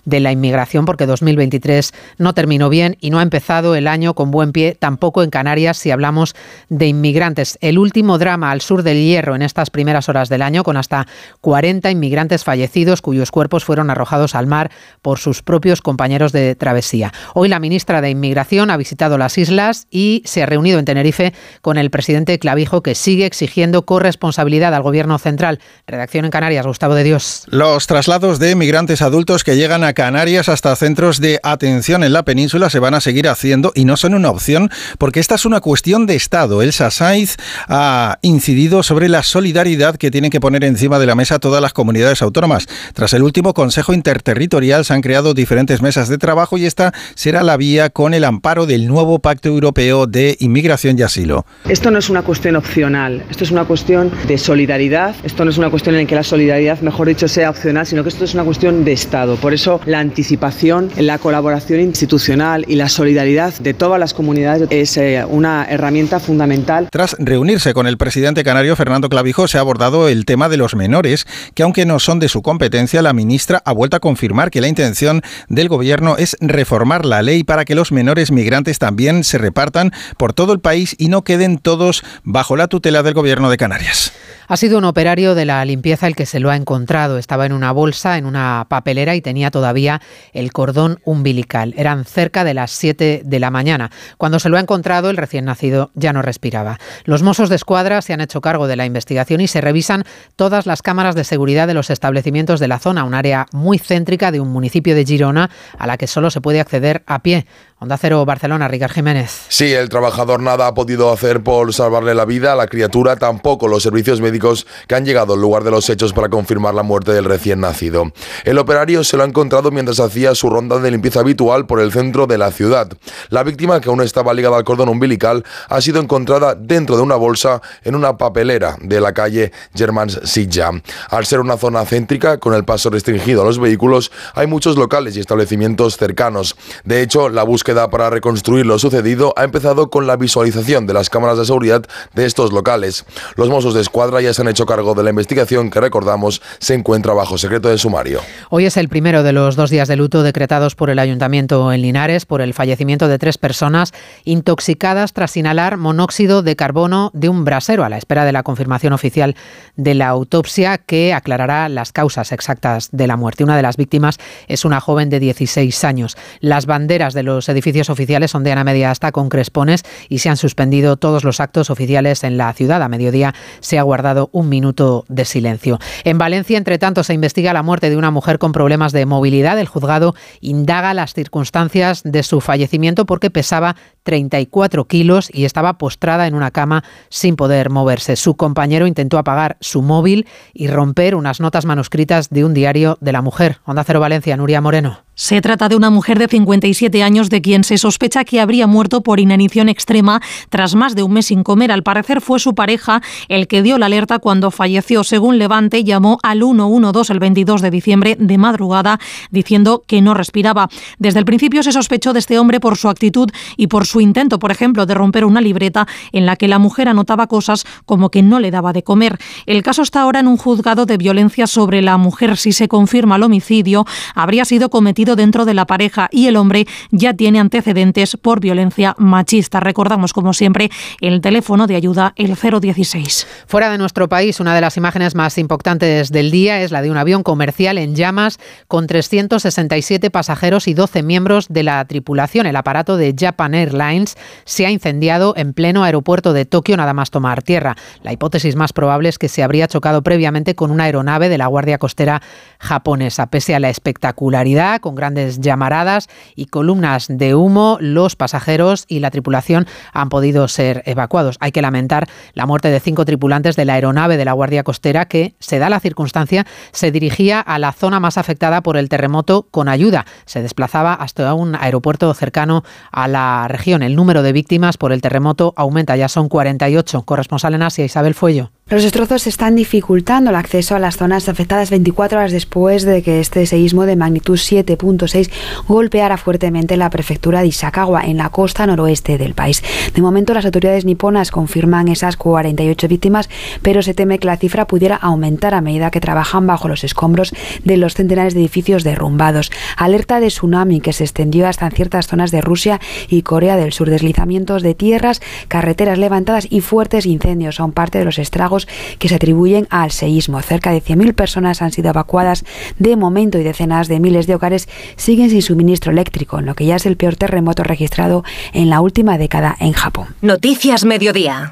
de 0.06 0.20
la 0.20 0.32
inmigración, 0.32 0.86
porque 0.86 1.06
2023 1.06 1.94
no 2.18 2.34
terminó 2.34 2.70
bien 2.70 2.98
y 3.00 3.10
no 3.10 3.20
ha 3.20 3.24
empezado 3.24 3.76
el 3.76 3.88
año 3.88 4.14
con 4.14 4.32
buen 4.32 4.52
pie, 4.52 4.76
tampoco 4.80 5.24
en 5.24 5.30
Canarias 5.30 5.78
si 5.78 5.92
hablamos 5.92 6.36
de 6.70 6.88
inmigrantes. 6.88 7.58
El 7.62 7.78
último 7.78 8.18
drama 8.18 8.52
al 8.52 8.62
sur 8.62 8.84
del 8.84 8.98
Hierro 9.04 9.36
en 9.36 9.42
estas 9.42 9.70
primeras 9.70 10.10
horas 10.10 10.30
del 10.30 10.42
año, 10.42 10.64
con 10.64 10.78
hasta 10.78 11.08
40 11.42 11.90
inmigrantes 11.92 12.44
fallecidos 12.44 13.02
cuyos 13.02 13.32
cuerpos 13.32 13.64
fueron 13.64 13.90
arrojados 13.90 14.36
al 14.36 14.48
mar 14.48 14.72
por 15.02 15.20
sus 15.20 15.42
propios 15.42 15.82
compañeros 15.82 16.32
de 16.32 16.56
travesía. 16.56 17.14
Hoy 17.34 17.50
la 17.50 17.60
ministra 17.60 18.02
de 18.02 18.10
Inmigración 18.10 18.70
ha 18.70 18.78
visitado 18.78 19.18
las 19.18 19.38
islas 19.38 19.88
y 19.92 20.22
se 20.26 20.44
ha 20.44 20.46
reunido 20.46 20.80
en 20.80 20.86
Tenerife 20.86 21.34
con 21.62 21.78
el 21.78 21.90
presidente 21.90 22.40
Clavijo, 22.40 22.82
que 22.82 22.96
sigue 22.96 23.26
exigiendo 23.26 23.86
corresponsabilidad 23.86 24.74
al 24.74 24.82
gobierno 24.82 25.18
central. 25.20 25.60
Redacción 25.86 26.26
en 26.26 26.32
Canarias, 26.32 26.66
Gustavo 26.66 26.96
de 26.96 27.04
Dios. 27.04 27.44
Los 27.48 27.88
traslados 27.88 28.40
de 28.40 28.56
migrantes 28.56 29.02
adultos 29.02 29.37
que 29.44 29.56
llegan 29.56 29.84
a 29.84 29.94
Canarias 29.94 30.50
hasta 30.50 30.76
centros 30.76 31.20
de 31.20 31.40
atención 31.44 32.04
en 32.04 32.14
la 32.14 32.24
península 32.24 32.70
se 32.70 32.80
van 32.80 32.94
a 32.94 33.02
seguir 33.02 33.28
haciendo 33.28 33.72
y 33.76 33.86
no 33.86 33.98
son 33.98 34.14
una 34.14 34.30
opción 34.30 34.70
porque 34.98 35.20
esta 35.20 35.36
es 35.36 35.46
una 35.46 35.60
cuestión 35.60 36.06
de 36.06 36.16
Estado. 36.16 36.62
El 36.62 36.74
Saiz 36.74 37.36
ha 37.68 38.20
incidido 38.22 38.84
sobre 38.84 39.10
la 39.10 39.24
solidaridad 39.24 39.98
que 39.98 40.12
tienen 40.12 40.32
que 40.32 40.40
poner 40.40 40.64
encima 40.64 41.00
de 41.00 41.06
la 41.06 41.16
mesa 41.16 41.40
todas 41.40 41.62
las 41.62 41.74
comunidades 41.74 42.22
autónomas. 42.22 42.68
Tras 42.94 43.14
el 43.14 43.24
último 43.24 43.54
Consejo 43.54 43.94
Interterritorial 43.94 44.86
se 44.86 44.94
han 44.94 45.02
creado 45.02 45.34
diferentes 45.34 45.82
mesas 45.82 46.10
de 46.10 46.18
trabajo 46.18 46.58
y 46.58 46.66
esta 46.66 46.94
será 47.16 47.44
la 47.44 47.58
vía 47.58 47.90
con 47.90 48.14
el 48.14 48.24
amparo 48.24 48.66
del 48.66 48.88
nuevo 48.88 49.20
Pacto 49.20 49.50
Europeo 49.50 50.08
de 50.08 50.38
Inmigración 50.40 50.98
y 50.98 51.02
Asilo. 51.02 51.46
Esto 51.68 51.92
no 51.92 52.00
es 52.00 52.10
una 52.10 52.22
cuestión 52.22 52.56
opcional, 52.56 53.26
esto 53.30 53.44
es 53.44 53.52
una 53.52 53.66
cuestión 53.66 54.12
de 54.28 54.38
solidaridad, 54.38 55.16
esto 55.24 55.44
no 55.44 55.52
es 55.52 55.58
una 55.58 55.70
cuestión 55.70 55.96
en 55.96 56.04
la 56.04 56.08
que 56.08 56.16
la 56.16 56.24
solidaridad, 56.24 56.80
mejor 56.82 57.08
dicho, 57.08 57.28
sea 57.28 57.50
opcional, 57.50 57.86
sino 57.86 58.04
que 58.04 58.10
esto 58.10 58.24
es 58.24 58.34
una 58.34 58.44
cuestión 58.44 58.86
de 58.86 58.94
Estado. 58.94 59.27
Por 59.36 59.54
eso 59.54 59.82
la 59.86 60.00
anticipación, 60.00 60.90
la 60.98 61.18
colaboración 61.18 61.82
institucional 61.82 62.66
y 62.68 62.76
la 62.76 62.90
solidaridad 62.90 63.54
de 63.60 63.74
todas 63.74 64.00
las 64.00 64.14
comunidades 64.14 64.68
es 64.70 64.98
eh, 64.98 65.26
una 65.28 65.66
herramienta 65.70 66.20
fundamental. 66.20 66.88
Tras 66.92 67.16
reunirse 67.20 67.74
con 67.74 67.88
el 67.88 67.98
presidente 67.98 68.44
canario 68.44 68.76
Fernando 68.76 69.10
Clavijo 69.10 69.48
se 69.48 69.58
ha 69.58 69.62
abordado 69.62 70.08
el 70.08 70.26
tema 70.26 70.50
de 70.50 70.58
los 70.58 70.76
menores, 70.76 71.28
que 71.54 71.64
aunque 71.64 71.86
no 71.86 72.00
son 72.00 72.20
de 72.20 72.30
su 72.30 72.42
competencia, 72.42 73.02
la 73.02 73.14
ministra 73.14 73.62
ha 73.66 73.72
vuelto 73.72 73.98
a 73.98 74.00
confirmar 74.00 74.52
que 74.52 74.62
la 74.62 74.68
intención 74.68 75.22
del 75.50 75.70
gobierno 75.70 76.16
es 76.18 76.38
reformar 76.40 77.06
la 77.06 77.22
ley 77.22 77.44
para 77.44 77.66
que 77.66 77.76
los 77.76 77.92
menores 77.92 78.32
migrantes 78.32 78.80
también 78.80 79.24
se 79.24 79.38
repartan 79.38 79.92
por 80.18 80.34
todo 80.34 80.54
el 80.54 80.60
país 80.60 80.96
y 80.98 81.10
no 81.10 81.24
queden 81.24 81.58
todos 81.58 82.04
bajo 82.24 82.56
la 82.56 82.68
tutela 82.68 83.04
del 83.04 83.14
gobierno 83.14 83.50
de 83.50 83.58
Canarias. 83.58 84.14
Ha 84.50 84.56
sido 84.56 84.78
un 84.78 84.86
operario 84.86 85.36
de 85.36 85.44
la 85.44 85.66
limpieza 85.66 86.08
el 86.08 86.16
que 86.16 86.26
se 86.26 86.40
lo 86.40 86.50
ha 86.50 86.56
encontrado. 86.56 87.18
Estaba 87.18 87.46
en 87.46 87.52
una 87.52 87.74
bolsa, 87.74 88.18
en 88.18 88.26
una 88.26 88.66
papelera 88.70 89.14
y 89.18 89.22
tenía 89.22 89.52
todavía 89.52 90.02
el 90.34 90.52
cordón 90.54 91.00
umbilical. 91.04 91.74
Eran 91.78 92.06
cerca 92.06 92.44
de 92.44 92.54
las 92.54 92.72
7 92.72 93.22
de 93.26 93.40
la 93.40 93.52
mañana. 93.52 93.92
Cuando 94.18 94.40
se 94.40 94.50
lo 94.50 94.58
ha 94.58 94.62
encontrado, 94.62 95.10
el 95.10 95.18
recién 95.18 95.46
nacido 95.46 95.92
ya 95.96 96.14
no 96.14 96.22
respiraba. 96.22 96.80
Los 97.04 97.24
Mossos 97.24 97.50
de 97.50 97.56
Escuadra 97.56 98.02
se 98.02 98.14
han 98.14 98.22
hecho 98.22 98.42
cargo 98.42 98.68
de 98.68 98.76
la 98.76 98.86
investigación 98.86 99.42
y 99.42 99.48
se 99.48 99.62
revisan 99.62 100.04
todas 100.36 100.66
las 100.66 100.82
cámaras 100.82 101.16
de 101.16 101.24
seguridad 101.24 101.68
de 101.68 101.74
los 101.74 101.90
establecimientos 101.90 102.60
de 102.60 102.68
la 102.68 102.80
zona, 102.80 103.04
un 103.04 103.14
área 103.14 103.48
muy 103.52 103.80
céntrica 103.80 104.32
de 104.32 104.40
un 104.40 104.50
municipio 104.50 104.96
de 104.96 105.06
Girona 105.06 105.50
a 105.78 105.88
la 105.88 105.98
que 105.98 106.08
solo 106.08 106.32
se 106.32 106.42
puede 106.42 106.60
acceder 106.60 107.04
a 107.06 107.20
pie. 107.20 107.46
Onda 107.80 107.96
Cero 108.00 108.26
Barcelona, 108.26 108.68
Ricard 108.68 108.92
Jiménez. 108.92 109.46
Sí, 109.50 109.72
el 109.72 109.88
trabajador 109.88 110.42
nada 110.42 110.66
ha 110.66 110.74
podido 110.74 111.12
hacer 111.12 111.44
por 111.44 111.72
salvarle 111.76 112.16
la 112.16 112.26
vida 112.26 112.54
a 112.54 112.56
la 112.56 112.66
criatura, 112.66 113.18
tampoco 113.18 113.68
los 113.68 113.84
servicios 113.84 114.20
médicos 114.20 114.66
que 114.88 114.96
han 114.96 115.06
llegado 115.06 115.36
al 115.36 115.42
lugar 115.42 115.64
de 115.64 115.70
los 115.70 115.88
hechos 115.92 116.12
para 116.12 116.28
confirmar 116.28 116.74
la 116.74 116.82
muerte 116.82 117.12
del 117.12 117.26
recién 117.26 117.60
nacido. 117.60 118.12
El 118.46 118.58
operario 118.58 119.04
se 119.04 119.16
lo 119.16 119.22
ha 119.22 119.28
encontrado 119.28 119.70
mientras 119.70 120.00
hacía 120.00 120.34
su 120.34 120.50
ronda 120.50 120.80
de 120.80 120.90
limpieza 120.90 121.20
habitual 121.20 121.68
por 121.68 121.80
el 121.80 121.92
centro 121.92 122.26
de 122.26 122.40
la 122.40 122.50
ciudad. 122.50 122.90
La 123.30 123.44
víctima, 123.44 123.80
que 123.80 123.90
aún 123.90 124.02
estaba 124.02 124.34
ligada 124.34 124.58
al 124.58 124.64
cordón 124.64 124.90
umbilical, 124.90 125.46
ha 125.70 125.80
sido 125.80 126.02
encontrada 126.02 126.56
dentro 126.56 126.98
de 126.98 127.04
una 127.04 127.16
bolsa 127.16 127.62
en 127.84 127.94
una 127.94 128.18
papelera 128.18 128.76
de 128.82 129.00
la 129.00 129.14
calle 129.14 129.52
Germans 129.76 130.20
Silla. 130.24 130.72
Al 131.12 131.28
ser 131.28 131.42
una 131.42 131.58
zona 131.58 131.86
céntrica, 131.86 132.40
con 132.40 132.56
el 132.56 132.66
paso 132.66 132.90
restringido 132.90 133.44
a 133.44 133.46
los 133.46 133.60
vehículos, 133.60 134.12
hay 134.34 134.48
muchos 134.48 134.78
locales 134.78 135.16
y 135.16 135.20
establecimientos 135.20 135.96
cercanos. 135.96 136.56
De 136.84 137.04
hecho, 137.04 137.30
la 137.30 137.44
búsqueda 137.44 137.67
búsqueda 137.68 137.90
para 137.90 138.10
reconstruir 138.10 138.66
lo 138.66 138.80
sucedido 138.80 139.34
ha 139.36 139.44
empezado 139.44 139.90
con 139.90 140.08
la 140.08 140.16
visualización 140.16 140.88
de 140.88 140.94
las 140.94 141.10
cámaras 141.10 141.38
de 141.38 141.44
seguridad 141.44 141.84
de 142.16 142.26
estos 142.26 142.54
locales. 142.54 143.06
Los 143.36 143.50
Mossos 143.50 143.74
de 143.74 143.82
Escuadra 143.82 144.22
ya 144.22 144.34
se 144.34 144.42
han 144.42 144.48
hecho 144.48 144.66
cargo 144.66 144.94
de 144.96 145.04
la 145.04 145.10
investigación 145.10 145.70
que 145.70 145.82
recordamos 145.82 146.42
se 146.60 146.76
encuentra 146.76 147.14
bajo 147.14 147.38
secreto 147.38 147.68
de 147.68 147.78
sumario. 147.78 148.22
Hoy 148.50 148.68
es 148.68 148.78
el 148.78 148.88
primero 148.88 149.22
de 149.22 149.34
los 149.34 149.58
dos 149.58 149.70
días 149.70 149.90
de 149.90 149.98
luto 149.98 150.24
decretados 150.24 150.76
por 150.76 150.90
el 150.90 150.98
Ayuntamiento 150.98 151.74
en 151.74 151.82
Linares 151.82 152.26
por 152.26 152.40
el 152.40 152.54
fallecimiento 152.54 153.10
de 153.10 153.20
tres 153.20 153.38
personas 153.38 153.92
intoxicadas 154.24 155.12
tras 155.12 155.36
inhalar 155.36 155.76
monóxido 155.76 156.44
de 156.44 156.56
carbono 156.56 157.12
de 157.14 157.28
un 157.28 157.44
brasero 157.44 157.84
a 157.84 157.90
la 157.90 157.98
espera 157.98 158.24
de 158.24 158.32
la 158.32 158.44
confirmación 158.44 158.94
oficial 158.94 159.36
de 159.76 159.94
la 159.94 160.08
autopsia 160.08 160.78
que 160.78 161.14
aclarará 161.14 161.68
las 161.68 161.92
causas 161.92 162.32
exactas 162.32 162.88
de 162.94 163.08
la 163.08 163.18
muerte. 163.18 163.44
Una 163.44 163.58
de 163.58 163.62
las 163.62 163.76
víctimas 163.76 164.20
es 164.48 164.64
una 164.64 164.80
joven 164.80 165.10
de 165.10 165.20
16 165.20 165.84
años. 165.84 166.16
Las 166.40 166.66
banderas 166.66 167.14
de 167.14 167.24
los 167.24 167.50
edificios 167.50 167.57
oficiales 167.90 168.32
son 168.32 168.44
de 168.44 168.52
Ana 168.52 168.64
Media 168.64 168.92
hasta 168.92 169.12
con 169.12 169.30
crespones 169.30 169.84
y 170.10 170.20
se 170.20 170.30
han 170.30 170.38
suspendido 170.38 170.98
todos 170.98 171.24
los 171.24 171.40
actos 171.40 171.70
oficiales 171.70 172.24
en 172.24 172.38
la 172.38 172.52
ciudad. 172.54 172.82
A 172.82 172.90
mediodía 172.90 173.34
se 173.60 173.80
ha 173.80 173.84
guardado 173.84 174.30
un 174.32 174.50
minuto 174.50 175.06
de 175.08 175.26
silencio. 175.26 175.80
En 176.04 176.18
Valencia, 176.18 176.58
entre 176.58 176.78
tanto, 176.78 177.04
se 177.04 177.14
investiga 177.14 177.54
la 177.54 177.64
muerte 177.64 177.90
de 177.90 177.98
una 177.98 178.12
mujer 178.12 178.40
con 178.40 178.52
problemas 178.52 178.92
de 178.92 179.06
movilidad. 179.06 179.60
El 179.60 179.68
juzgado 179.68 180.16
indaga 180.42 180.94
las 180.94 181.14
circunstancias 181.14 182.02
de 182.04 182.24
su 182.24 182.42
fallecimiento 182.42 183.06
porque 183.06 183.30
pesaba 183.30 183.76
34 184.04 184.86
kilos 184.86 185.30
y 185.34 185.46
estaba 185.46 185.78
postrada 185.78 186.28
en 186.28 186.36
una 186.36 186.52
cama 186.52 186.84
sin 187.10 187.36
poder 187.36 187.70
moverse. 187.70 188.16
Su 188.16 188.36
compañero 188.36 188.88
intentó 188.88 189.18
apagar 189.18 189.58
su 189.60 189.82
móvil 189.82 190.28
y 190.54 190.68
romper 190.68 191.16
unas 191.16 191.40
notas 191.40 191.66
manuscritas 191.66 192.30
de 192.30 192.46
un 192.46 192.54
diario 192.54 192.98
de 193.02 193.12
la 193.12 193.22
mujer. 193.22 193.60
Onda 193.66 193.84
Cero 193.84 194.00
Valencia, 194.00 194.38
Nuria 194.38 194.62
Moreno. 194.62 195.07
Se 195.20 195.42
trata 195.42 195.68
de 195.68 195.76
una 195.76 195.90
mujer 195.90 196.20
de 196.20 196.28
57 196.28 197.02
años 197.02 197.32
de 197.32 197.42
quien 197.42 197.64
se 197.64 197.80
sospecha 197.80 198.24
que 198.24 198.40
habría 198.40 198.68
muerto 198.68 199.02
por 199.02 199.20
inanición 199.20 199.68
extrema 199.68 200.22
tras 200.52 200.76
más 200.76 200.94
de 200.94 201.02
un 201.02 201.14
mes 201.14 201.26
sin 201.26 201.42
comer. 201.42 201.72
Al 201.72 201.82
parecer 201.82 202.22
fue 202.22 202.40
su 202.40 202.54
pareja 202.54 203.02
el 203.28 203.48
que 203.48 203.64
dio 203.64 203.80
la 203.80 203.88
alerta 203.88 204.20
cuando 204.20 204.52
falleció. 204.52 205.04
Según 205.04 205.40
Levante, 205.40 205.84
llamó 205.84 206.20
al 206.22 206.44
112 206.44 207.12
el 207.12 207.20
22 207.20 207.64
de 207.64 207.72
diciembre 207.72 208.16
de 208.20 208.38
madrugada 208.38 209.00
diciendo 209.32 209.84
que 209.88 210.04
no 210.04 210.14
respiraba. 210.14 210.70
Desde 211.00 211.18
el 211.18 211.26
principio 211.26 211.64
se 211.64 211.72
sospechó 211.72 212.14
de 212.14 212.20
este 212.20 212.38
hombre 212.38 212.60
por 212.60 212.78
su 212.78 212.88
actitud 212.88 213.32
y 213.58 213.66
por 213.66 213.88
su 213.88 214.02
intento, 214.02 214.38
por 214.38 214.52
ejemplo, 214.52 214.86
de 214.86 214.94
romper 214.94 215.26
una 215.26 215.42
libreta 215.42 215.88
en 216.12 216.28
la 216.28 216.36
que 216.36 216.48
la 216.48 216.60
mujer 216.60 216.90
anotaba 216.90 217.26
cosas 217.26 217.66
como 217.88 218.12
que 218.12 218.22
no 218.22 218.40
le 218.40 218.52
daba 218.52 218.72
de 218.72 218.84
comer. 218.84 219.18
El 219.48 219.64
caso 219.64 219.82
está 219.82 220.02
ahora 220.02 220.20
en 220.20 220.28
un 220.28 220.38
juzgado 220.38 220.86
de 220.86 220.98
violencia 220.98 221.48
sobre 221.48 221.82
la 221.82 221.98
mujer. 221.98 222.38
Si 222.38 222.52
se 222.52 222.68
confirma 222.68 223.16
el 223.16 223.24
homicidio, 223.24 223.84
habría 224.14 224.46
sido 224.46 224.70
cometido 224.70 225.07
dentro 225.16 225.46
de 225.46 225.54
la 225.54 225.66
pareja 225.66 226.10
y 226.12 226.28
el 226.28 226.36
hombre 226.36 226.68
ya 226.92 227.14
tiene 227.14 227.40
antecedentes 227.40 228.18
por 228.18 228.40
violencia 228.40 228.96
machista. 228.98 229.60
Recordamos, 229.60 230.14
como 230.14 230.34
siempre, 230.34 230.70
el 231.02 231.22
teléfono 231.22 231.68
de 231.68 231.76
ayuda, 231.76 232.14
el 232.16 232.36
016. 232.36 233.28
Fuera 233.48 233.70
de 233.70 233.78
nuestro 233.78 234.10
país, 234.10 234.40
una 234.40 234.56
de 234.56 234.62
las 234.62 234.78
imágenes 234.78 235.16
más 235.16 235.38
importantes 235.38 236.12
del 236.12 236.32
día 236.32 236.62
es 236.62 236.72
la 236.72 236.82
de 236.82 236.92
un 236.92 236.98
avión 236.98 237.24
comercial 237.24 237.78
en 237.78 237.96
llamas 237.96 238.40
con 238.68 238.88
367 238.88 240.10
pasajeros 240.10 240.68
y 240.68 240.74
12 240.74 241.04
miembros 241.04 241.48
de 241.50 241.64
la 241.64 241.84
tripulación. 241.86 242.46
El 242.46 242.56
aparato 242.56 242.98
de 242.98 243.16
Japan 243.18 243.54
Airlines 243.54 244.16
se 244.46 244.66
ha 244.66 244.72
incendiado 244.72 245.34
en 245.38 245.54
pleno 245.54 245.84
aeropuerto 245.84 246.34
de 246.34 246.46
Tokio 246.46 246.78
nada 246.78 246.94
más 246.94 247.12
tomar 247.12 247.42
tierra. 247.44 247.76
La 248.04 248.14
hipótesis 248.14 248.56
más 248.56 248.74
probable 248.74 249.10
es 249.10 249.18
que 249.18 249.30
se 249.30 249.44
habría 249.44 249.68
chocado 249.68 250.02
previamente 250.04 250.56
con 250.56 250.72
una 250.72 250.86
aeronave 250.86 251.30
de 251.30 251.38
la 251.38 251.48
Guardia 251.48 251.78
Costera 251.78 252.22
japonesa. 252.60 253.28
Pese 253.28 253.56
a 253.56 253.60
la 253.60 253.70
espectacularidad, 253.70 254.80
con 254.82 254.96
grandes 254.98 255.40
llamaradas 255.40 256.10
y 256.36 256.48
columnas 256.48 257.08
de 257.10 257.36
humo, 257.36 257.78
los 257.80 258.16
pasajeros 258.16 258.86
y 258.88 259.00
la 259.00 259.12
tripulación 259.12 259.68
han 259.94 260.10
podido 260.10 260.48
ser 260.48 260.84
evacuados. 260.86 261.38
Hay 261.40 261.52
que 261.52 261.62
lamentar 261.62 262.08
la 262.34 262.46
muerte 262.46 262.70
de 262.70 262.80
cinco 262.80 263.06
tripulantes 263.06 263.56
de 263.56 263.66
la 263.66 263.74
aeronave 263.74 264.18
de 264.18 264.26
la 264.26 264.34
Guardia 264.34 264.64
Costera 264.64 265.06
que, 265.06 265.36
se 265.40 265.60
da 265.60 265.70
la 265.70 265.80
circunstancia, 265.80 266.46
se 266.72 266.92
dirigía 266.92 267.40
a 267.40 267.60
la 267.60 267.72
zona 267.72 268.00
más 268.00 268.18
afectada 268.18 268.62
por 268.62 268.78
el 268.78 268.90
terremoto 268.90 269.48
con 269.50 269.70
ayuda. 269.70 270.06
Se 270.26 270.42
desplazaba 270.42 270.94
hasta 270.94 271.34
un 271.34 271.56
aeropuerto 271.56 272.14
cercano 272.14 272.64
a 272.92 273.08
la 273.08 273.48
región. 273.48 273.84
El 273.84 273.96
número 273.96 274.24
de 274.24 274.34
víctimas 274.34 274.78
por 274.78 274.92
el 274.92 275.02
terremoto 275.02 275.54
aumenta, 275.56 275.96
ya 275.96 276.10
son 276.10 276.30
48. 276.30 277.04
Corresponsal 277.04 277.54
en 277.54 277.64
Asia, 277.64 277.86
Isabel 277.86 278.14
Fuello. 278.14 278.52
Los 278.70 278.84
destrozos 278.84 279.28
están 279.28 279.56
dificultando 279.56 280.30
el 280.30 280.36
acceso 280.36 280.76
a 280.76 280.80
las 280.80 280.98
zonas 280.98 281.30
afectadas 281.30 281.70
24 281.70 282.18
horas 282.18 282.34
después 282.34 282.84
de 282.84 283.02
que 283.02 283.22
este 283.22 283.46
seísmo 283.46 283.86
de 283.86 283.96
magnitud 283.96 284.38
7.6 284.38 285.32
golpeara 285.70 286.18
fuertemente 286.18 286.76
la 286.76 286.90
prefectura 286.90 287.40
de 287.40 287.48
Ishikawa 287.48 288.02
en 288.02 288.18
la 288.18 288.28
costa 288.28 288.68
noroeste 288.68 289.18
del 289.18 289.36
país. 289.36 289.64
De 289.96 290.02
momento 290.02 290.34
las 290.34 290.44
autoridades 290.44 290.84
niponas 290.84 291.32
confirman 291.32 291.88
esas 291.88 292.18
48 292.18 292.90
víctimas, 292.90 293.30
pero 293.62 293.82
se 293.82 293.94
teme 293.94 294.20
que 294.20 294.28
la 294.28 294.36
cifra 294.36 294.68
pudiera 294.68 294.98
aumentar 294.98 295.54
a 295.54 295.62
medida 295.62 295.90
que 295.90 296.02
trabajan 296.02 296.46
bajo 296.46 296.68
los 296.68 296.84
escombros 296.84 297.34
de 297.64 297.78
los 297.78 297.94
centenares 297.94 298.34
de 298.34 298.42
edificios 298.42 298.84
derrumbados. 298.84 299.50
Alerta 299.78 300.20
de 300.20 300.28
tsunami 300.28 300.82
que 300.82 300.92
se 300.92 301.06
extendió 301.06 301.48
hasta 301.48 301.70
ciertas 301.70 302.08
zonas 302.08 302.32
de 302.32 302.42
Rusia 302.42 302.82
y 303.08 303.22
Corea 303.22 303.56
del 303.56 303.72
Sur. 303.72 303.90
Deslizamientos 303.90 304.62
de 304.62 304.76
tierras, 304.76 305.22
carreteras 305.48 305.98
levantadas 305.98 306.48
y 306.50 306.60
fuertes 306.60 307.06
incendios 307.06 307.56
son 307.56 307.72
parte 307.72 308.00
de 308.00 308.04
los 308.04 308.20
estragos 308.20 308.57
que 308.98 309.10
se 309.10 309.16
atribuyen 309.16 309.68
al 309.70 309.92
seísmo. 309.92 310.42
Cerca 310.42 310.72
de 310.72 310.82
100.000 310.82 311.14
personas 311.14 311.62
han 311.62 311.72
sido 311.72 311.90
evacuadas 311.90 312.46
de 312.80 312.96
momento 312.96 313.38
y 313.38 313.44
decenas 313.44 313.88
de 313.88 314.00
miles 314.00 314.26
de 314.26 314.36
hogares 314.36 314.68
siguen 314.96 315.30
sin 315.30 315.42
suministro 315.42 315.92
eléctrico, 315.92 316.40
en 316.40 316.46
lo 316.46 316.56
que 316.56 316.66
ya 316.66 316.78
es 316.78 316.86
el 316.86 316.98
peor 316.98 317.16
terremoto 317.16 317.64
registrado 317.64 318.24
en 318.54 318.70
la 318.70 318.82
última 318.82 319.18
década 319.18 319.56
en 319.60 319.74
Japón. 319.74 320.08
Noticias 320.22 320.86
Mediodía. 320.86 321.52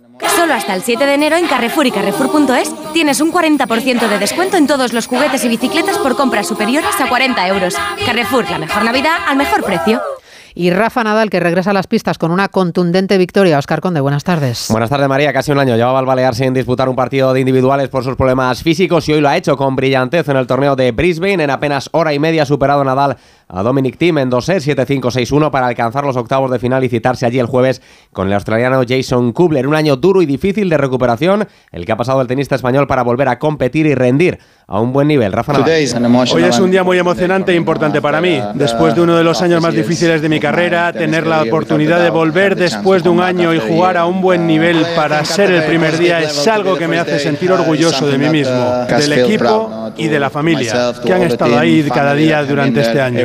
Solo 0.35 0.53
hasta 0.53 0.75
el 0.75 0.83
7 0.83 1.05
de 1.05 1.13
enero 1.13 1.35
en 1.35 1.47
Carrefour 1.47 1.85
y 1.87 1.91
Carrefour.es 1.91 2.73
tienes 2.93 3.21
un 3.21 3.31
40% 3.31 4.07
de 4.07 4.19
descuento 4.19 4.57
en 4.57 4.67
todos 4.67 4.93
los 4.93 5.07
juguetes 5.07 5.43
y 5.45 5.49
bicicletas 5.49 5.97
por 5.97 6.15
compras 6.15 6.47
superiores 6.47 6.99
a 6.99 7.07
40 7.07 7.47
euros. 7.47 7.75
Carrefour, 8.05 8.49
la 8.49 8.57
mejor 8.57 8.83
Navidad 8.83 9.17
al 9.27 9.37
mejor 9.37 9.63
precio. 9.63 10.01
Y 10.53 10.69
Rafa 10.71 11.03
Nadal, 11.03 11.29
que 11.29 11.39
regresa 11.39 11.71
a 11.71 11.73
las 11.73 11.87
pistas 11.87 12.17
con 12.17 12.31
una 12.31 12.49
contundente 12.49 13.17
victoria. 13.17 13.57
Oscar 13.57 13.79
Conde, 13.79 14.01
buenas 14.01 14.23
tardes. 14.23 14.67
Buenas 14.69 14.89
tardes, 14.89 15.07
María. 15.07 15.31
Casi 15.31 15.51
un 15.51 15.59
año 15.59 15.75
llevaba 15.75 15.99
al 15.99 16.05
Balear 16.05 16.35
sin 16.35 16.53
disputar 16.53 16.89
un 16.89 16.95
partido 16.95 17.33
de 17.33 17.39
individuales 17.39 17.89
por 17.89 18.03
sus 18.03 18.15
problemas 18.15 18.61
físicos 18.61 19.07
y 19.07 19.13
hoy 19.13 19.21
lo 19.21 19.29
ha 19.29 19.37
hecho 19.37 19.55
con 19.55 19.75
brillantez 19.75 20.27
en 20.27 20.37
el 20.37 20.47
torneo 20.47 20.75
de 20.75 20.91
Brisbane. 20.91 21.43
En 21.43 21.49
apenas 21.49 21.89
hora 21.93 22.13
y 22.13 22.19
media 22.19 22.43
ha 22.43 22.45
superado 22.45 22.83
Nadal 22.83 23.17
a 23.47 23.63
Dominic 23.63 23.97
Thiem 23.97 24.17
en 24.17 24.31
2-6, 24.31 24.75
7-5-6-1 24.75 25.51
para 25.51 25.67
alcanzar 25.67 26.05
los 26.05 26.15
octavos 26.15 26.51
de 26.51 26.59
final 26.59 26.83
y 26.83 26.89
citarse 26.89 27.25
allí 27.25 27.39
el 27.39 27.47
jueves 27.47 27.81
con 28.13 28.27
el 28.27 28.33
australiano 28.33 28.81
Jason 28.87 29.33
Kubler. 29.33 29.67
Un 29.67 29.75
año 29.75 29.95
duro 29.95 30.21
y 30.21 30.25
difícil 30.25 30.69
de 30.69 30.77
recuperación, 30.77 31.47
el 31.71 31.85
que 31.85 31.91
ha 31.91 31.97
pasado 31.97 32.21
el 32.21 32.27
tenista 32.27 32.55
español 32.55 32.87
para 32.87 33.03
volver 33.03 33.27
a 33.27 33.39
competir 33.39 33.85
y 33.85 33.95
rendir 33.95 34.39
a 34.67 34.79
un 34.79 34.93
buen 34.93 35.07
nivel. 35.07 35.31
Rafa 35.31 35.53
Nadal. 35.53 35.69
Hoy 36.33 36.43
es 36.43 36.59
un 36.59 36.71
día 36.71 36.83
muy 36.83 36.97
emocionante 36.97 37.51
e 37.51 37.55
importante 37.55 38.01
para 38.01 38.21
mí. 38.21 38.41
Después 38.55 38.95
de 38.95 39.01
uno 39.01 39.15
de 39.15 39.23
los 39.23 39.41
años 39.41 39.61
más 39.61 39.73
difíciles 39.73 40.21
de 40.21 40.29
mi 40.29 40.40
carrera, 40.41 40.91
tener 40.91 41.25
la 41.25 41.43
oportunidad 41.43 42.01
de 42.01 42.09
volver 42.09 42.57
después 42.57 43.03
de 43.03 43.09
un 43.09 43.21
año 43.21 43.53
y 43.53 43.59
jugar 43.59 43.95
a 43.95 44.05
un 44.05 44.21
buen 44.21 44.45
nivel 44.45 44.85
para 44.95 45.23
ser 45.23 45.51
el 45.51 45.63
primer 45.63 45.97
día 45.97 46.19
es 46.19 46.47
algo 46.47 46.77
que 46.77 46.87
me 46.87 46.99
hace 46.99 47.19
sentir 47.19 47.51
orgulloso 47.51 48.07
de 48.07 48.17
mí 48.17 48.27
mismo, 48.27 48.85
del 48.89 49.13
equipo 49.13 49.93
y 49.95 50.07
de 50.07 50.19
la 50.19 50.29
familia 50.29 50.93
que 51.03 51.13
han 51.13 51.21
estado 51.23 51.57
ahí 51.57 51.87
cada 51.93 52.13
día 52.13 52.43
durante 52.43 52.81
este 52.81 52.99
año. 52.99 53.19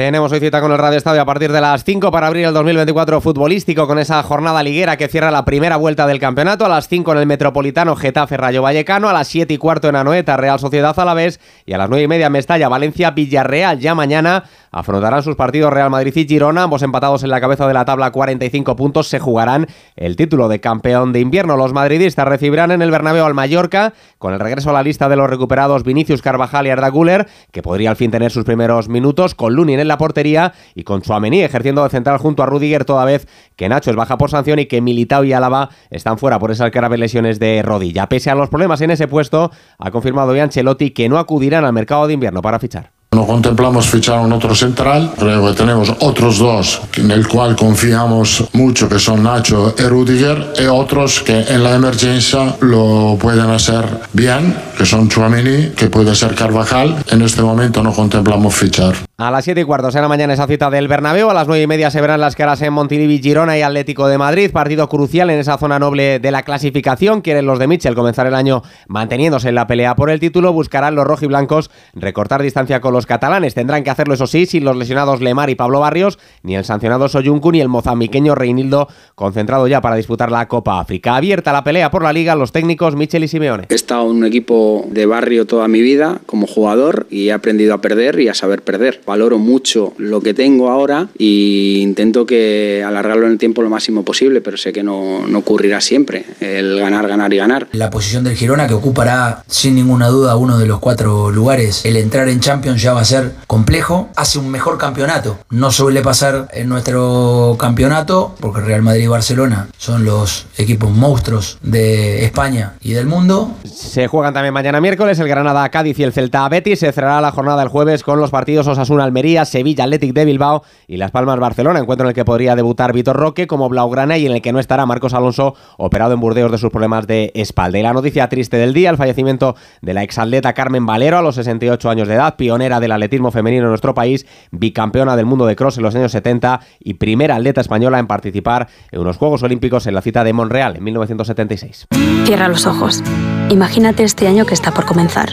Tenemos 0.00 0.32
hoy 0.32 0.40
cita 0.40 0.62
con 0.62 0.72
el 0.72 0.78
Radio 0.78 0.96
Estadio 0.96 1.20
a 1.20 1.26
partir 1.26 1.52
de 1.52 1.60
las 1.60 1.84
5 1.84 2.10
para 2.10 2.28
abrir 2.28 2.46
el 2.46 2.54
2024 2.54 3.20
futbolístico 3.20 3.86
con 3.86 3.98
esa 3.98 4.22
jornada 4.22 4.62
liguera 4.62 4.96
que 4.96 5.08
cierra 5.08 5.30
la 5.30 5.44
primera 5.44 5.76
vuelta 5.76 6.06
del 6.06 6.18
campeonato. 6.18 6.64
A 6.64 6.70
las 6.70 6.88
5 6.88 7.12
en 7.12 7.18
el 7.18 7.26
Metropolitano 7.26 7.94
Getafe 7.96 8.38
Rayo 8.38 8.62
Vallecano, 8.62 9.10
a 9.10 9.12
las 9.12 9.28
7 9.28 9.52
y 9.52 9.58
cuarto 9.58 9.90
en 9.90 9.96
Anoeta 9.96 10.38
Real 10.38 10.58
Sociedad 10.58 10.98
Alavés 10.98 11.38
y 11.66 11.74
a 11.74 11.78
las 11.78 11.90
9 11.90 12.04
y 12.04 12.08
media 12.08 12.30
Mestalla 12.30 12.70
Valencia 12.70 13.10
Villarreal. 13.10 13.78
Ya 13.78 13.94
mañana 13.94 14.44
afrontarán 14.70 15.22
sus 15.22 15.36
partidos 15.36 15.59
Real 15.68 15.90
Madrid 15.90 16.16
y 16.16 16.26
Girona, 16.26 16.62
ambos 16.62 16.82
empatados 16.82 17.22
en 17.24 17.30
la 17.30 17.40
cabeza 17.40 17.66
de 17.68 17.74
la 17.74 17.84
tabla 17.84 18.12
45 18.12 18.76
puntos. 18.76 19.08
Se 19.08 19.18
jugarán 19.18 19.66
el 19.96 20.16
título 20.16 20.48
de 20.48 20.60
campeón 20.60 21.12
de 21.12 21.20
invierno. 21.20 21.56
Los 21.56 21.74
madridistas 21.74 22.26
recibirán 22.26 22.70
en 22.70 22.80
el 22.80 22.90
Bernabéu 22.90 23.24
al 23.24 23.34
Mallorca 23.34 23.92
con 24.18 24.32
el 24.32 24.40
regreso 24.40 24.70
a 24.70 24.72
la 24.72 24.82
lista 24.82 25.08
de 25.08 25.16
los 25.16 25.28
recuperados 25.28 25.82
Vinicius 25.82 26.22
Carvajal 26.22 26.66
y 26.66 26.70
Arda 26.70 26.88
Güler, 26.88 27.26
que 27.52 27.62
podría 27.62 27.90
al 27.90 27.96
fin 27.96 28.10
tener 28.10 28.30
sus 28.30 28.44
primeros 28.44 28.88
minutos 28.88 29.34
con 29.34 29.54
Lunin 29.54 29.80
en 29.80 29.88
la 29.88 29.98
portería 29.98 30.52
y 30.74 30.84
con 30.84 31.04
Suamení 31.04 31.42
ejerciendo 31.42 31.82
de 31.82 31.90
central 31.90 32.18
junto 32.18 32.42
a 32.42 32.46
Rudiger 32.46 32.84
toda 32.84 33.04
vez 33.04 33.26
que 33.56 33.68
Nacho 33.68 33.90
es 33.90 33.96
baja 33.96 34.16
por 34.16 34.30
sanción 34.30 34.60
y 34.60 34.66
que 34.66 34.80
Militao 34.80 35.24
y 35.24 35.32
Álava 35.32 35.70
están 35.90 36.16
fuera 36.16 36.38
por 36.38 36.50
esas 36.50 36.70
graves 36.70 37.00
lesiones 37.00 37.38
de 37.40 37.62
rodilla. 37.62 38.08
Pese 38.08 38.30
a 38.30 38.34
los 38.34 38.48
problemas 38.48 38.80
en 38.80 38.90
ese 38.90 39.08
puesto, 39.08 39.50
ha 39.78 39.90
confirmado 39.90 40.32
hoy 40.32 40.40
Ancelotti 40.40 40.90
que 40.90 41.08
no 41.08 41.18
acudirán 41.18 41.64
al 41.64 41.72
mercado 41.72 42.06
de 42.06 42.14
invierno 42.14 42.42
para 42.42 42.58
fichar. 42.58 42.99
No 43.12 43.26
contemplamos 43.26 43.88
fichar 43.88 44.20
un 44.20 44.32
otro 44.32 44.54
central, 44.54 45.12
que 45.18 45.54
tenemos 45.56 45.92
otros 45.98 46.38
dos 46.38 46.80
en 46.96 47.10
el 47.10 47.26
cual 47.26 47.56
confiamos 47.56 48.44
mucho 48.52 48.88
que 48.88 49.00
son 49.00 49.24
Nacho 49.24 49.74
y 49.76 49.82
Rudiger 49.82 50.52
y 50.60 50.66
otros 50.66 51.20
que 51.20 51.40
en 51.40 51.64
la 51.64 51.74
emergencia 51.74 52.54
lo 52.60 53.18
pueden 53.20 53.50
hacer 53.50 53.84
bien, 54.12 54.54
que 54.78 54.86
son 54.86 55.08
Chouameni, 55.08 55.70
que 55.70 55.88
puede 55.88 56.14
ser 56.14 56.36
Carvajal. 56.36 57.02
En 57.10 57.22
este 57.22 57.42
momento 57.42 57.82
no 57.82 57.92
contemplamos 57.92 58.54
fichar. 58.54 58.94
A 59.18 59.30
las 59.30 59.44
7 59.44 59.60
y 59.60 59.64
cuarto 59.64 59.90
será 59.90 60.08
mañana 60.08 60.32
esa 60.32 60.46
cita 60.46 60.70
del 60.70 60.88
Bernabéu. 60.88 61.28
A 61.28 61.34
las 61.34 61.46
9 61.48 61.64
y 61.64 61.66
media 61.66 61.90
se 61.90 62.00
verán 62.00 62.20
las 62.20 62.36
caras 62.36 62.62
en 62.62 62.72
Montilivi, 62.72 63.18
Girona 63.18 63.58
y 63.58 63.62
Atlético 63.62 64.06
de 64.06 64.16
Madrid. 64.16 64.50
Partido 64.50 64.88
crucial 64.88 65.28
en 65.28 65.40
esa 65.40 65.58
zona 65.58 65.78
noble 65.78 66.20
de 66.20 66.30
la 66.30 66.42
clasificación. 66.42 67.20
Quieren 67.20 67.44
los 67.44 67.58
de 67.58 67.66
Mitchell 67.66 67.94
comenzar 67.94 68.26
el 68.28 68.34
año 68.34 68.62
manteniéndose 68.88 69.50
en 69.50 69.56
la 69.56 69.66
pelea 69.66 69.94
por 69.94 70.08
el 70.08 70.20
título. 70.20 70.54
Buscarán 70.54 70.94
los 70.94 71.06
rojiblancos 71.06 71.70
recortar 71.92 72.40
distancia 72.40 72.80
con 72.80 72.94
los 72.94 72.99
catalanes. 73.06 73.54
Tendrán 73.54 73.84
que 73.84 73.90
hacerlo, 73.90 74.14
eso 74.14 74.26
sí, 74.26 74.46
sin 74.46 74.64
los 74.64 74.76
lesionados 74.76 75.20
Lemar 75.20 75.50
y 75.50 75.54
Pablo 75.54 75.80
Barrios, 75.80 76.18
ni 76.42 76.56
el 76.56 76.64
sancionado 76.64 77.08
Soyuncu, 77.08 77.52
ni 77.52 77.60
el 77.60 77.68
mozambiqueño 77.68 78.34
Reinildo, 78.34 78.88
concentrado 79.14 79.66
ya 79.66 79.80
para 79.80 79.96
disputar 79.96 80.30
la 80.30 80.48
Copa 80.48 80.80
África. 80.80 81.16
Abierta 81.16 81.52
la 81.52 81.64
pelea 81.64 81.90
por 81.90 82.02
la 82.02 82.12
liga, 82.12 82.34
los 82.34 82.52
técnicos 82.52 82.96
Mitchell 82.96 83.24
y 83.24 83.28
Simeone. 83.28 83.66
He 83.68 83.74
estado 83.74 84.10
en 84.10 84.16
un 84.16 84.24
equipo 84.24 84.84
de 84.90 85.06
barrio 85.06 85.46
toda 85.46 85.68
mi 85.68 85.80
vida 85.80 86.20
como 86.26 86.46
jugador 86.46 87.06
y 87.10 87.28
he 87.28 87.32
aprendido 87.32 87.74
a 87.74 87.80
perder 87.80 88.20
y 88.20 88.28
a 88.28 88.34
saber 88.34 88.62
perder. 88.62 89.00
Valoro 89.06 89.38
mucho 89.38 89.92
lo 89.98 90.20
que 90.20 90.34
tengo 90.34 90.70
ahora 90.70 91.08
e 91.18 91.78
intento 91.80 92.26
que 92.26 92.84
alargarlo 92.86 93.26
en 93.26 93.32
el 93.32 93.38
tiempo 93.38 93.62
lo 93.62 93.70
máximo 93.70 94.04
posible, 94.04 94.40
pero 94.40 94.56
sé 94.56 94.72
que 94.72 94.82
no, 94.82 95.26
no 95.26 95.38
ocurrirá 95.38 95.80
siempre 95.80 96.24
el 96.40 96.78
ganar, 96.78 97.08
ganar 97.08 97.32
y 97.32 97.36
ganar. 97.36 97.68
La 97.72 97.90
posición 97.90 98.24
del 98.24 98.36
Girona 98.36 98.66
que 98.66 98.74
ocupará 98.74 99.44
sin 99.46 99.74
ninguna 99.74 100.08
duda 100.08 100.36
uno 100.36 100.58
de 100.58 100.66
los 100.66 100.78
cuatro 100.78 101.30
lugares. 101.30 101.84
El 101.84 101.96
entrar 101.96 102.28
en 102.28 102.40
Champions 102.40 102.82
ya 102.82 102.89
va 102.92 103.00
a 103.02 103.04
ser 103.04 103.34
complejo. 103.46 104.08
Hace 104.16 104.38
un 104.38 104.50
mejor 104.50 104.78
campeonato. 104.78 105.38
No 105.50 105.70
suele 105.70 106.02
pasar 106.02 106.48
en 106.52 106.68
nuestro 106.68 107.56
campeonato 107.58 108.34
porque 108.40 108.60
Real 108.60 108.82
Madrid 108.82 109.04
y 109.04 109.08
Barcelona 109.08 109.68
son 109.76 110.04
los 110.04 110.46
equipos 110.56 110.90
monstruos 110.90 111.58
de 111.62 112.24
España 112.24 112.74
y 112.80 112.92
del 112.92 113.06
mundo. 113.06 113.52
Se 113.64 114.06
juegan 114.06 114.34
también 114.34 114.54
mañana 114.54 114.80
miércoles 114.80 115.18
el 115.18 115.28
Granada 115.28 115.68
Cádiz 115.68 115.98
y 115.98 116.02
el 116.02 116.12
Celta 116.12 116.48
Betis. 116.48 116.80
Se 116.80 116.92
cerrará 116.92 117.20
la 117.20 117.32
jornada 117.32 117.62
el 117.62 117.68
jueves 117.68 118.02
con 118.02 118.20
los 118.20 118.30
partidos 118.30 118.66
Osasuna 118.66 119.04
Almería, 119.04 119.44
Sevilla 119.44 119.84
Athletic 119.84 120.12
de 120.12 120.24
Bilbao 120.24 120.62
y 120.86 120.96
Las 120.96 121.10
Palmas 121.10 121.38
Barcelona. 121.38 121.80
Encuentro 121.80 122.06
en 122.06 122.10
el 122.10 122.14
que 122.14 122.24
podría 122.24 122.56
debutar 122.56 122.92
Vitor 122.92 123.16
Roque 123.16 123.46
como 123.46 123.68
Blaugrana 123.68 124.18
y 124.18 124.26
en 124.26 124.32
el 124.32 124.42
que 124.42 124.52
no 124.52 124.58
estará 124.58 124.86
Marcos 124.86 125.14
Alonso, 125.14 125.54
operado 125.76 126.14
en 126.14 126.20
Burdeos 126.20 126.50
de 126.50 126.58
sus 126.58 126.70
problemas 126.70 127.06
de 127.06 127.32
espalda. 127.34 127.78
Y 127.78 127.82
la 127.82 127.92
noticia 127.92 128.28
triste 128.28 128.56
del 128.56 128.74
día, 128.74 128.90
el 128.90 128.96
fallecimiento 128.96 129.56
de 129.82 129.94
la 129.94 130.02
exatleta 130.02 130.52
Carmen 130.52 130.86
Valero 130.86 131.18
a 131.18 131.22
los 131.22 131.34
68 131.36 131.90
años 131.90 132.08
de 132.08 132.14
edad, 132.14 132.36
pionera 132.36 132.79
del 132.80 132.92
atletismo 132.92 133.30
femenino 133.30 133.64
en 133.64 133.68
nuestro 133.68 133.94
país, 133.94 134.26
bicampeona 134.50 135.16
del 135.16 135.26
mundo 135.26 135.46
de 135.46 135.56
cross 135.56 135.76
en 135.76 135.84
los 135.84 135.94
años 135.94 136.12
70 136.12 136.60
y 136.80 136.94
primera 136.94 137.36
atleta 137.36 137.60
española 137.60 137.98
en 137.98 138.06
participar 138.06 138.68
en 138.90 139.00
unos 139.00 139.16
Juegos 139.16 139.42
Olímpicos 139.42 139.86
en 139.86 139.94
la 139.94 140.02
cita 140.02 140.24
de 140.24 140.32
Montreal 140.32 140.76
en 140.76 140.84
1976. 140.84 141.86
Cierra 142.24 142.48
los 142.48 142.66
ojos. 142.66 143.02
Imagínate 143.50 144.04
este 144.04 144.26
año 144.26 144.46
que 144.46 144.54
está 144.54 144.72
por 144.72 144.86
comenzar. 144.86 145.30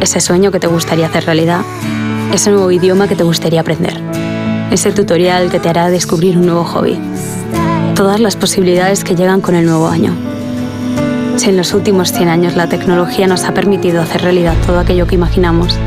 Ese 0.00 0.20
sueño 0.20 0.50
que 0.50 0.60
te 0.60 0.66
gustaría 0.66 1.06
hacer 1.06 1.24
realidad. 1.24 1.62
Ese 2.32 2.50
nuevo 2.50 2.70
idioma 2.70 3.08
que 3.08 3.16
te 3.16 3.24
gustaría 3.24 3.60
aprender. 3.60 4.00
Ese 4.70 4.92
tutorial 4.92 5.50
que 5.50 5.60
te 5.60 5.68
hará 5.68 5.88
descubrir 5.88 6.36
un 6.36 6.46
nuevo 6.46 6.64
hobby. 6.64 6.98
Todas 7.94 8.20
las 8.20 8.36
posibilidades 8.36 9.04
que 9.04 9.14
llegan 9.14 9.40
con 9.40 9.54
el 9.54 9.66
nuevo 9.66 9.88
año. 9.88 10.14
Si 11.36 11.50
en 11.50 11.56
los 11.56 11.74
últimos 11.74 12.12
100 12.12 12.28
años 12.28 12.56
la 12.56 12.68
tecnología 12.68 13.26
nos 13.26 13.44
ha 13.44 13.54
permitido 13.54 14.00
hacer 14.00 14.22
realidad 14.22 14.54
todo 14.66 14.78
aquello 14.78 15.06
que 15.06 15.16
imaginamos, 15.16 15.78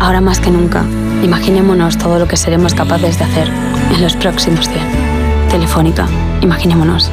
ahora 0.00 0.20
más 0.20 0.40
que 0.40 0.50
nunca, 0.50 0.84
imaginémonos 1.22 1.98
todo 1.98 2.18
lo 2.18 2.28
que 2.28 2.36
seremos 2.36 2.74
capaces 2.74 3.18
de 3.18 3.24
hacer 3.24 3.48
en 3.94 4.02
los 4.02 4.16
próximos 4.16 4.68
100. 4.68 5.48
Telefónica, 5.50 6.06
imaginémonos. 6.42 7.10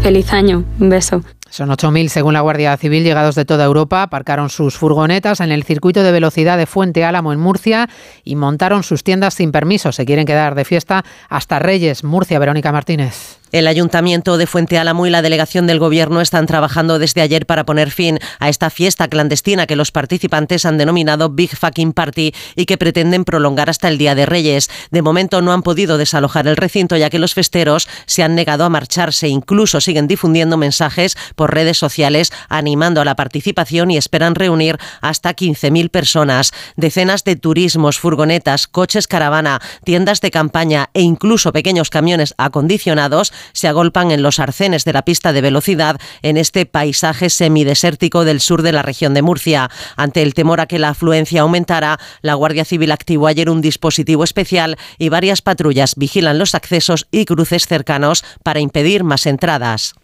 Feliz 0.00 0.32
año, 0.32 0.64
un 0.78 0.88
beso. 0.88 1.22
Son 1.50 1.68
8.000 1.68 2.08
según 2.08 2.34
la 2.34 2.42
Guardia 2.42 2.76
Civil 2.76 3.02
llegados 3.02 3.34
de 3.34 3.44
toda 3.44 3.64
Europa, 3.64 4.04
aparcaron 4.04 4.50
sus 4.50 4.76
furgonetas 4.76 5.40
en 5.40 5.50
el 5.50 5.64
circuito 5.64 6.04
de 6.04 6.12
velocidad 6.12 6.56
de 6.56 6.66
Fuente 6.66 7.04
Álamo 7.04 7.32
en 7.32 7.40
Murcia 7.40 7.88
y 8.22 8.36
montaron 8.36 8.84
sus 8.84 9.02
tiendas 9.02 9.34
sin 9.34 9.50
permiso. 9.50 9.90
Se 9.90 10.06
quieren 10.06 10.26
quedar 10.26 10.54
de 10.54 10.64
fiesta 10.64 11.04
hasta 11.28 11.58
Reyes, 11.58 12.04
Murcia, 12.04 12.38
Verónica 12.38 12.70
Martínez. 12.70 13.39
El 13.52 13.66
Ayuntamiento 13.66 14.38
de 14.38 14.46
Fuente 14.46 14.78
Álamo 14.78 15.08
y 15.08 15.10
la 15.10 15.22
delegación 15.22 15.66
del 15.66 15.80
Gobierno 15.80 16.20
están 16.20 16.46
trabajando 16.46 17.00
desde 17.00 17.20
ayer 17.20 17.46
para 17.46 17.66
poner 17.66 17.90
fin 17.90 18.20
a 18.38 18.48
esta 18.48 18.70
fiesta 18.70 19.08
clandestina 19.08 19.66
que 19.66 19.74
los 19.74 19.90
participantes 19.90 20.64
han 20.64 20.78
denominado 20.78 21.30
Big 21.30 21.56
Fucking 21.56 21.92
Party 21.92 22.32
y 22.54 22.66
que 22.66 22.78
pretenden 22.78 23.24
prolongar 23.24 23.68
hasta 23.68 23.88
el 23.88 23.98
Día 23.98 24.14
de 24.14 24.24
Reyes. 24.24 24.70
De 24.92 25.02
momento 25.02 25.42
no 25.42 25.52
han 25.52 25.62
podido 25.62 25.98
desalojar 25.98 26.46
el 26.46 26.56
recinto 26.56 26.96
ya 26.96 27.10
que 27.10 27.18
los 27.18 27.34
festeros 27.34 27.88
se 28.06 28.22
han 28.22 28.36
negado 28.36 28.64
a 28.64 28.68
marcharse. 28.68 29.26
Incluso 29.26 29.80
siguen 29.80 30.06
difundiendo 30.06 30.56
mensajes 30.56 31.16
por 31.34 31.52
redes 31.52 31.76
sociales 31.76 32.32
animando 32.48 33.00
a 33.00 33.04
la 33.04 33.16
participación 33.16 33.90
y 33.90 33.96
esperan 33.96 34.36
reunir 34.36 34.78
hasta 35.00 35.34
15.000 35.34 35.90
personas. 35.90 36.52
Decenas 36.76 37.24
de 37.24 37.34
turismos, 37.34 37.98
furgonetas, 37.98 38.68
coches 38.68 39.08
caravana, 39.08 39.60
tiendas 39.82 40.20
de 40.20 40.30
campaña 40.30 40.90
e 40.94 41.00
incluso 41.00 41.52
pequeños 41.52 41.90
camiones 41.90 42.34
acondicionados 42.38 43.32
se 43.52 43.68
agolpan 43.68 44.10
en 44.10 44.22
los 44.22 44.38
arcenes 44.38 44.84
de 44.84 44.92
la 44.92 45.02
pista 45.02 45.32
de 45.32 45.40
velocidad 45.40 45.98
en 46.22 46.36
este 46.36 46.66
paisaje 46.66 47.30
semidesértico 47.30 48.24
del 48.24 48.40
sur 48.40 48.62
de 48.62 48.72
la 48.72 48.82
región 48.82 49.14
de 49.14 49.22
Murcia. 49.22 49.70
Ante 49.96 50.22
el 50.22 50.34
temor 50.34 50.60
a 50.60 50.66
que 50.66 50.78
la 50.78 50.90
afluencia 50.90 51.42
aumentara, 51.42 51.98
la 52.22 52.34
Guardia 52.34 52.64
Civil 52.64 52.92
activó 52.92 53.26
ayer 53.26 53.50
un 53.50 53.60
dispositivo 53.60 54.24
especial 54.24 54.76
y 54.98 55.08
varias 55.08 55.42
patrullas 55.42 55.94
vigilan 55.96 56.38
los 56.38 56.54
accesos 56.54 57.06
y 57.10 57.24
cruces 57.24 57.66
cercanos 57.66 58.24
para 58.42 58.60
impedir 58.60 59.04
más 59.04 59.26
entradas. 59.26 59.94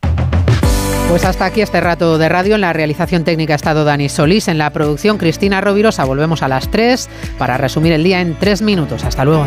Pues 1.08 1.24
hasta 1.24 1.44
aquí 1.44 1.60
este 1.60 1.80
rato 1.80 2.18
de 2.18 2.28
radio. 2.28 2.56
En 2.56 2.60
la 2.62 2.72
realización 2.72 3.22
técnica 3.22 3.52
ha 3.52 3.56
estado 3.56 3.84
Dani 3.84 4.08
Solís, 4.08 4.48
en 4.48 4.58
la 4.58 4.70
producción 4.70 5.18
Cristina 5.18 5.60
Rovirosa. 5.60 6.04
Volvemos 6.04 6.42
a 6.42 6.48
las 6.48 6.68
3 6.70 7.08
para 7.38 7.56
resumir 7.56 7.92
el 7.92 8.02
día 8.02 8.20
en 8.20 8.36
3 8.36 8.62
minutos. 8.62 9.04
Hasta 9.04 9.24
luego. 9.24 9.46